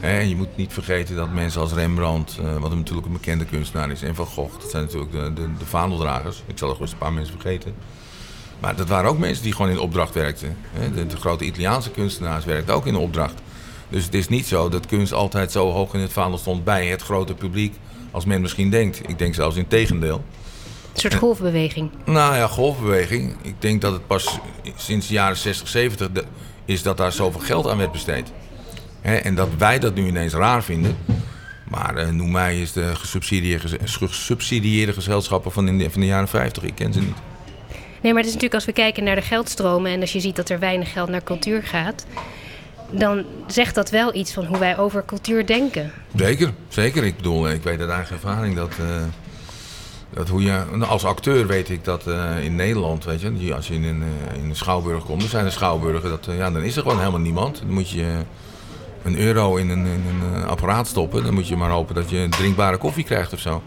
Je 0.00 0.34
moet 0.36 0.56
niet 0.56 0.72
vergeten 0.72 1.16
dat 1.16 1.32
mensen 1.32 1.60
als 1.60 1.72
Rembrandt, 1.72 2.38
uh, 2.40 2.56
wat 2.56 2.74
natuurlijk 2.74 3.06
een 3.06 3.12
bekende 3.12 3.44
kunstenaar 3.44 3.90
is, 3.90 4.02
en 4.02 4.14
Van 4.14 4.26
Gogh, 4.26 4.60
dat 4.60 4.70
zijn 4.70 4.82
natuurlijk 4.84 5.12
de, 5.12 5.32
de, 5.32 5.48
de 5.58 5.66
vaandeldragers. 5.66 6.42
Ik 6.46 6.58
zal 6.58 6.68
er 6.68 6.74
gewoon 6.74 6.92
een 6.92 6.98
paar 6.98 7.12
mensen 7.12 7.40
vergeten. 7.40 7.74
Maar 8.60 8.76
dat 8.76 8.88
waren 8.88 9.10
ook 9.10 9.18
mensen 9.18 9.42
die 9.42 9.52
gewoon 9.52 9.70
in 9.70 9.78
opdracht 9.78 10.14
werkten. 10.14 10.56
De, 10.94 11.06
de 11.06 11.16
grote 11.16 11.44
Italiaanse 11.44 11.90
kunstenaars 11.90 12.44
werkten 12.44 12.74
ook 12.74 12.86
in 12.86 12.96
opdracht. 12.96 13.34
Dus 13.88 14.04
het 14.04 14.14
is 14.14 14.28
niet 14.28 14.46
zo 14.46 14.68
dat 14.68 14.86
kunst 14.86 15.12
altijd 15.12 15.52
zo 15.52 15.70
hoog 15.70 15.94
in 15.94 16.00
het 16.00 16.12
vaandel 16.12 16.38
stond 16.38 16.64
bij 16.64 16.86
het 16.86 17.02
grote 17.02 17.34
publiek 17.34 17.74
als 18.16 18.24
men 18.24 18.40
misschien 18.40 18.70
denkt. 18.70 19.08
Ik 19.08 19.18
denk 19.18 19.34
zelfs 19.34 19.56
in 19.56 19.66
tegendeel. 19.66 20.24
Een 20.94 21.00
soort 21.00 21.14
golfbeweging. 21.14 21.90
Nou 22.04 22.36
ja, 22.36 22.46
golfbeweging. 22.46 23.36
Ik 23.42 23.54
denk 23.58 23.80
dat 23.80 23.92
het 23.92 24.06
pas 24.06 24.38
sinds 24.76 25.06
de 25.06 25.14
jaren 25.14 25.36
60, 25.36 25.68
70 25.68 26.08
is 26.64 26.82
dat 26.82 26.96
daar 26.96 27.12
zoveel 27.12 27.40
geld 27.40 27.68
aan 27.68 27.78
werd 27.78 27.92
besteed. 27.92 28.32
en 29.02 29.34
dat 29.34 29.48
wij 29.58 29.78
dat 29.78 29.94
nu 29.94 30.06
ineens 30.06 30.32
raar 30.32 30.62
vinden. 30.62 30.96
Maar 31.70 31.98
uh, 31.98 32.08
noem 32.08 32.30
mij 32.30 32.56
eens 32.56 32.72
de 32.72 32.96
gesubsidieerde, 32.96 33.78
gesubsidieerde 33.84 34.92
gezelschappen 34.92 35.52
van, 35.52 35.78
de, 35.78 35.90
van 35.90 36.00
de 36.00 36.06
jaren 36.06 36.28
50. 36.28 36.62
Ik 36.62 36.74
ken 36.74 36.92
ze 36.92 37.00
niet. 37.00 37.16
Nee, 38.00 38.12
maar 38.12 38.22
het 38.22 38.26
is 38.26 38.34
natuurlijk 38.34 38.54
als 38.54 38.64
we 38.64 38.72
kijken 38.72 39.04
naar 39.04 39.14
de 39.14 39.22
geldstromen 39.22 39.90
en 39.90 40.00
als 40.00 40.12
je 40.12 40.20
ziet 40.20 40.36
dat 40.36 40.48
er 40.48 40.58
weinig 40.58 40.92
geld 40.92 41.08
naar 41.08 41.22
cultuur 41.22 41.62
gaat, 41.62 42.06
dan 42.90 43.24
zegt 43.46 43.74
dat 43.74 43.90
wel 43.90 44.14
iets 44.14 44.32
van 44.32 44.44
hoe 44.44 44.58
wij 44.58 44.78
over 44.78 45.04
cultuur 45.04 45.46
denken. 45.46 45.92
Zeker, 46.16 46.52
zeker. 46.68 47.04
Ik 47.04 47.16
bedoel, 47.16 47.50
ik 47.50 47.62
weet 47.62 47.80
uit 47.80 47.90
eigen 47.90 48.14
ervaring 48.14 48.56
dat, 48.56 48.72
uh, 48.80 48.86
dat 50.10 50.28
hoe 50.28 50.42
je, 50.42 50.62
als 50.88 51.04
acteur 51.04 51.46
weet 51.46 51.68
ik 51.68 51.84
dat 51.84 52.06
uh, 52.06 52.44
in 52.44 52.54
Nederland, 52.54 53.04
weet 53.04 53.20
je, 53.20 53.54
als 53.54 53.68
je 53.68 53.74
in 53.74 53.84
een, 53.84 54.02
uh, 54.02 54.42
in 54.42 54.48
een 54.48 54.56
schouwburg 54.56 55.04
komt, 55.04 55.22
er 55.22 55.28
zijn 55.28 55.44
er 55.44 55.52
schouwburgen, 55.52 56.10
dat, 56.10 56.28
ja, 56.36 56.50
dan 56.50 56.62
is 56.62 56.76
er 56.76 56.82
gewoon 56.82 56.98
helemaal 56.98 57.20
niemand. 57.20 57.58
Dan 57.58 57.72
moet 57.72 57.90
je 57.90 58.16
een 59.02 59.18
euro 59.18 59.56
in 59.56 59.68
een, 59.68 59.86
een 59.86 60.44
apparaat 60.46 60.86
stoppen, 60.86 61.24
dan 61.24 61.34
moet 61.34 61.48
je 61.48 61.56
maar 61.56 61.70
hopen 61.70 61.94
dat 61.94 62.10
je 62.10 62.28
drinkbare 62.28 62.76
koffie 62.76 63.04
krijgt 63.04 63.32
of 63.32 63.40
zo. 63.40 63.62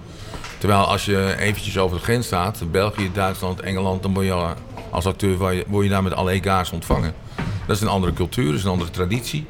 Terwijl 0.58 0.82
als 0.82 1.06
je 1.06 1.36
eventjes 1.38 1.78
over 1.78 1.98
de 1.98 2.04
grens 2.04 2.26
staat, 2.26 2.62
België, 2.72 3.12
Duitsland, 3.14 3.60
Engeland, 3.60 4.04
dan 4.04 4.14
word 4.14 4.26
je 4.26 4.54
als 4.90 5.06
acteur 5.06 5.38
word 5.68 5.84
je 5.84 5.90
daar 5.90 6.04
met 6.04 6.14
alle 6.14 6.32
egaars 6.32 6.72
ontvangen. 6.72 7.14
Dat 7.70 7.78
is 7.78 7.84
een 7.84 7.90
andere 7.90 8.14
cultuur, 8.14 8.46
dat 8.46 8.56
is 8.56 8.64
een 8.64 8.70
andere 8.70 8.90
traditie. 8.90 9.46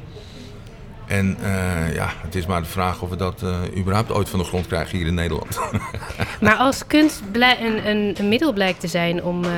En 1.06 1.36
uh, 1.40 1.94
ja, 1.94 2.12
het 2.22 2.34
is 2.34 2.46
maar 2.46 2.62
de 2.62 2.68
vraag 2.68 3.02
of 3.02 3.08
we 3.08 3.16
dat 3.16 3.42
uh, 3.44 3.58
überhaupt 3.76 4.12
ooit 4.12 4.28
van 4.28 4.38
de 4.38 4.44
grond 4.44 4.66
krijgen 4.66 4.98
hier 4.98 5.06
in 5.06 5.14
Nederland. 5.14 5.60
maar 6.40 6.56
als 6.56 6.86
kunst 6.86 7.22
een, 7.32 7.86
een, 7.88 8.14
een, 8.18 8.28
middel 8.28 8.52
blijkt 8.52 8.80
te 8.80 8.86
zijn 8.86 9.22
om, 9.24 9.44
uh, 9.44 9.50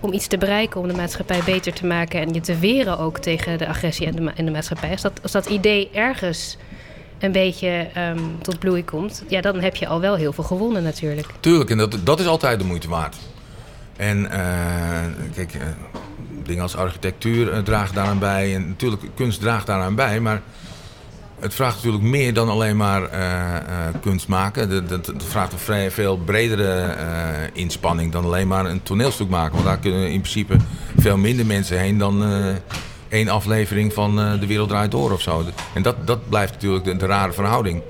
om 0.00 0.12
iets 0.12 0.26
te 0.26 0.38
bereiken, 0.38 0.80
om 0.80 0.88
de 0.88 0.94
maatschappij 0.94 1.40
beter 1.44 1.72
te 1.72 1.86
maken 1.86 2.20
en 2.20 2.34
je 2.34 2.40
te 2.40 2.58
weren 2.58 2.98
ook 2.98 3.18
tegen 3.18 3.58
de 3.58 3.68
agressie 3.68 4.06
in 4.06 4.16
de, 4.16 4.32
in 4.34 4.44
de 4.44 4.50
maatschappij, 4.50 4.90
als 4.90 5.02
dat, 5.02 5.22
als 5.22 5.32
dat 5.32 5.46
idee 5.46 5.90
ergens 5.92 6.56
een 7.18 7.32
beetje 7.32 7.88
um, 7.96 8.38
tot 8.40 8.58
bloei 8.58 8.84
komt, 8.84 9.24
ja, 9.28 9.40
dan 9.40 9.60
heb 9.60 9.76
je 9.76 9.86
al 9.86 10.00
wel 10.00 10.14
heel 10.14 10.32
veel 10.32 10.44
gewonnen 10.44 10.82
natuurlijk. 10.82 11.26
Tuurlijk, 11.40 11.70
en 11.70 11.78
dat, 11.78 11.96
dat 12.04 12.20
is 12.20 12.26
altijd 12.26 12.58
de 12.58 12.64
moeite 12.64 12.88
waard. 12.88 13.16
En 13.96 14.30
kijk, 15.34 15.56
dingen 16.46 16.62
als 16.62 16.76
architectuur 16.76 17.52
uh, 17.52 17.58
draagt 17.58 17.94
daaraan 17.94 18.18
bij. 18.18 18.54
En 18.54 18.68
natuurlijk, 18.68 19.02
kunst 19.14 19.40
draagt 19.40 19.66
daaraan 19.66 19.94
bij. 19.94 20.20
Maar 20.20 20.42
het 21.38 21.54
vraagt 21.54 21.74
natuurlijk 21.74 22.04
meer 22.04 22.34
dan 22.34 22.48
alleen 22.48 22.76
maar 22.76 23.02
uh, 23.02 23.08
uh, 23.08 24.00
kunst 24.00 24.28
maken. 24.28 24.70
Het 24.70 25.10
vraagt 25.16 25.52
een 25.52 25.58
vrij 25.58 25.90
veel 25.90 26.16
bredere 26.16 26.96
inspanning 27.52 28.12
dan 28.12 28.24
alleen 28.24 28.48
maar 28.48 28.66
een 28.66 28.82
toneelstuk 28.82 29.28
maken. 29.28 29.52
Want 29.52 29.64
daar 29.64 29.78
kunnen 29.78 30.10
in 30.10 30.20
principe 30.20 30.56
veel 30.98 31.16
minder 31.16 31.46
mensen 31.46 31.78
heen 31.78 31.98
dan 31.98 32.24
één 33.08 33.28
aflevering 33.28 33.92
van 33.92 34.16
De 34.16 34.46
Wereld 34.46 34.68
Draait 34.68 34.90
Door 34.90 35.12
of 35.12 35.20
zo. 35.20 35.44
En 35.74 35.82
dat, 35.82 36.06
dat 36.06 36.28
blijft 36.28 36.52
natuurlijk 36.52 37.00
de, 37.00 37.06
rare 37.06 37.32
verhouding. 37.32 37.82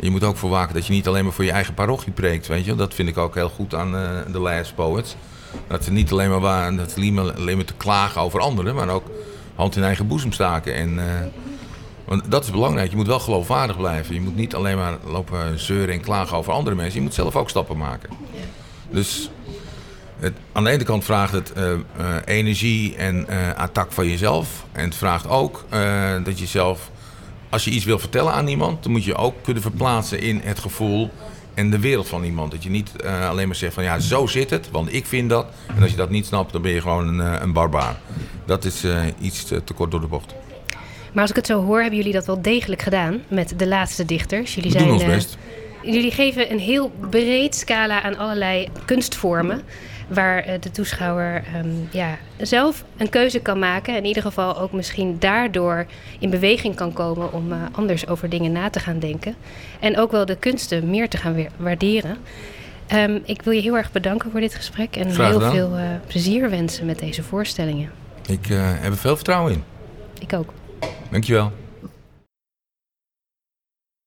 Je 0.00 0.10
moet 0.10 0.24
ook 0.24 0.36
voor 0.36 0.50
waken 0.50 0.74
dat 0.74 0.86
je 0.86 0.92
niet 0.92 1.08
alleen 1.08 1.24
maar 1.24 1.32
voor 1.32 1.44
je 1.44 1.50
eigen 1.50 1.74
parochie 1.74 2.12
preekt. 2.12 2.46
Weet 2.46 2.64
je? 2.64 2.74
Dat 2.74 2.94
vind 2.94 3.08
ik 3.08 3.18
ook 3.18 3.34
heel 3.34 3.48
goed 3.48 3.74
aan 3.74 3.92
de 4.32 4.38
Last 4.38 4.74
Poets. 4.74 5.16
Dat 5.66 5.84
ze 5.84 5.92
niet 5.92 6.12
alleen 6.12 6.30
maar, 6.30 6.40
waren, 6.40 6.76
dat 6.76 6.90
ze 6.90 7.32
alleen 7.36 7.56
maar 7.56 7.64
te 7.64 7.74
klagen 7.76 8.20
over 8.20 8.40
anderen, 8.40 8.74
maar 8.74 8.88
ook 8.88 9.10
hand 9.54 9.76
in 9.76 9.82
eigen 9.82 10.06
boezem 10.06 10.32
staken. 10.32 10.74
En, 10.74 10.94
uh, 10.94 11.04
want 12.04 12.30
dat 12.30 12.44
is 12.44 12.50
belangrijk. 12.50 12.90
Je 12.90 12.96
moet 12.96 13.06
wel 13.06 13.20
geloofwaardig 13.20 13.76
blijven. 13.76 14.14
Je 14.14 14.20
moet 14.20 14.36
niet 14.36 14.54
alleen 14.54 14.76
maar 14.76 14.96
lopen 15.04 15.60
zeuren 15.60 15.94
en 15.94 16.00
klagen 16.00 16.36
over 16.36 16.52
andere 16.52 16.76
mensen. 16.76 16.94
Je 16.94 17.04
moet 17.04 17.14
zelf 17.14 17.36
ook 17.36 17.50
stappen 17.50 17.76
maken. 17.76 18.10
Dus 18.90 19.30
het, 20.18 20.34
aan 20.52 20.64
de 20.64 20.70
ene 20.70 20.84
kant 20.84 21.04
vraagt 21.04 21.32
het 21.32 21.52
uh, 21.56 21.70
uh, 21.70 21.76
energie 22.24 22.96
en 22.96 23.26
attack 23.56 23.92
van 23.92 24.06
jezelf. 24.06 24.64
En 24.72 24.84
het 24.84 24.94
vraagt 24.94 25.28
ook 25.28 25.64
dat 26.24 26.38
je 26.38 26.46
zelf, 26.46 26.90
als 27.48 27.64
je 27.64 27.70
iets 27.70 27.84
wil 27.84 27.98
vertellen 27.98 28.32
aan 28.32 28.48
iemand, 28.48 28.82
dan 28.82 28.92
moet 28.92 29.04
je 29.04 29.14
ook 29.14 29.34
kunnen 29.42 29.62
verplaatsen 29.62 30.20
in 30.20 30.40
het 30.44 30.58
gevoel 30.58 31.10
en 31.58 31.70
de 31.70 31.78
wereld 31.78 32.08
van 32.08 32.24
iemand. 32.24 32.50
Dat 32.50 32.62
je 32.62 32.70
niet 32.70 32.90
eh, 32.96 33.28
alleen 33.28 33.46
maar 33.46 33.56
zegt 33.56 33.74
van 33.74 33.82
ja, 33.82 33.98
zo 33.98 34.26
zit 34.26 34.50
het, 34.50 34.70
want 34.70 34.92
ik 34.92 35.06
vind 35.06 35.30
dat. 35.30 35.46
En 35.76 35.82
als 35.82 35.90
je 35.90 35.96
dat 35.96 36.10
niet 36.10 36.26
snapt, 36.26 36.52
dan 36.52 36.62
ben 36.62 36.72
je 36.72 36.80
gewoon 36.80 37.08
een, 37.08 37.34
eh, 37.34 37.40
een 37.40 37.52
barbaar. 37.52 37.96
Dat 38.46 38.64
is 38.64 38.84
eh, 38.84 39.04
iets 39.20 39.44
te, 39.44 39.62
kort 39.74 39.90
door 39.90 40.00
de 40.00 40.06
bocht. 40.06 40.34
Maar 41.12 41.22
als 41.22 41.30
ik 41.30 41.36
het 41.36 41.46
zo 41.46 41.64
hoor, 41.64 41.80
hebben 41.80 41.96
jullie 41.96 42.12
dat 42.12 42.26
wel 42.26 42.42
degelijk 42.42 42.82
gedaan 42.82 43.20
met 43.28 43.54
de 43.56 43.66
laatste 43.66 44.04
dichters. 44.04 44.54
Jullie 44.54 44.70
We 44.70 44.78
zijn, 44.78 44.88
doen 44.88 44.98
ons 44.98 45.06
best. 45.06 45.38
Jullie 45.82 46.10
geven 46.10 46.52
een 46.52 46.58
heel 46.58 46.92
breed 47.10 47.54
scala 47.54 48.02
aan 48.02 48.18
allerlei 48.18 48.68
kunstvormen. 48.84 49.62
Waar 50.08 50.38
eh, 50.38 50.60
de 50.60 50.70
toeschouwer 50.70 51.44
ehm, 51.54 51.68
ja, 51.90 52.18
zelf 52.36 52.84
een 52.96 53.08
keuze 53.08 53.40
kan 53.40 53.58
maken. 53.58 53.92
En 53.92 53.98
in 53.98 54.06
ieder 54.06 54.22
geval 54.22 54.58
ook 54.58 54.72
misschien 54.72 55.16
daardoor 55.18 55.86
in 56.18 56.30
beweging 56.30 56.74
kan 56.74 56.92
komen 56.92 57.32
om 57.32 57.52
eh, 57.52 57.58
anders 57.72 58.06
over 58.06 58.28
dingen 58.28 58.52
na 58.52 58.70
te 58.70 58.80
gaan 58.80 58.98
denken. 58.98 59.34
En 59.80 59.98
ook 59.98 60.10
wel 60.10 60.24
de 60.24 60.36
kunsten 60.36 60.90
meer 60.90 61.08
te 61.08 61.16
gaan 61.16 61.46
waarderen. 61.56 62.18
Ehm, 62.88 63.18
ik 63.24 63.42
wil 63.42 63.52
je 63.52 63.60
heel 63.60 63.76
erg 63.76 63.92
bedanken 63.92 64.30
voor 64.30 64.40
dit 64.40 64.54
gesprek. 64.54 64.96
En 64.96 65.06
heel 65.06 65.40
veel 65.40 65.76
eh, 65.76 65.84
plezier 66.06 66.50
wensen 66.50 66.86
met 66.86 66.98
deze 66.98 67.22
voorstellingen. 67.22 67.90
Ik 68.26 68.48
eh, 68.50 68.58
heb 68.60 68.92
er 68.92 68.96
veel 68.96 69.16
vertrouwen 69.16 69.52
in. 69.52 69.64
Ik 70.18 70.32
ook. 70.32 70.52
Dankjewel. 71.10 71.52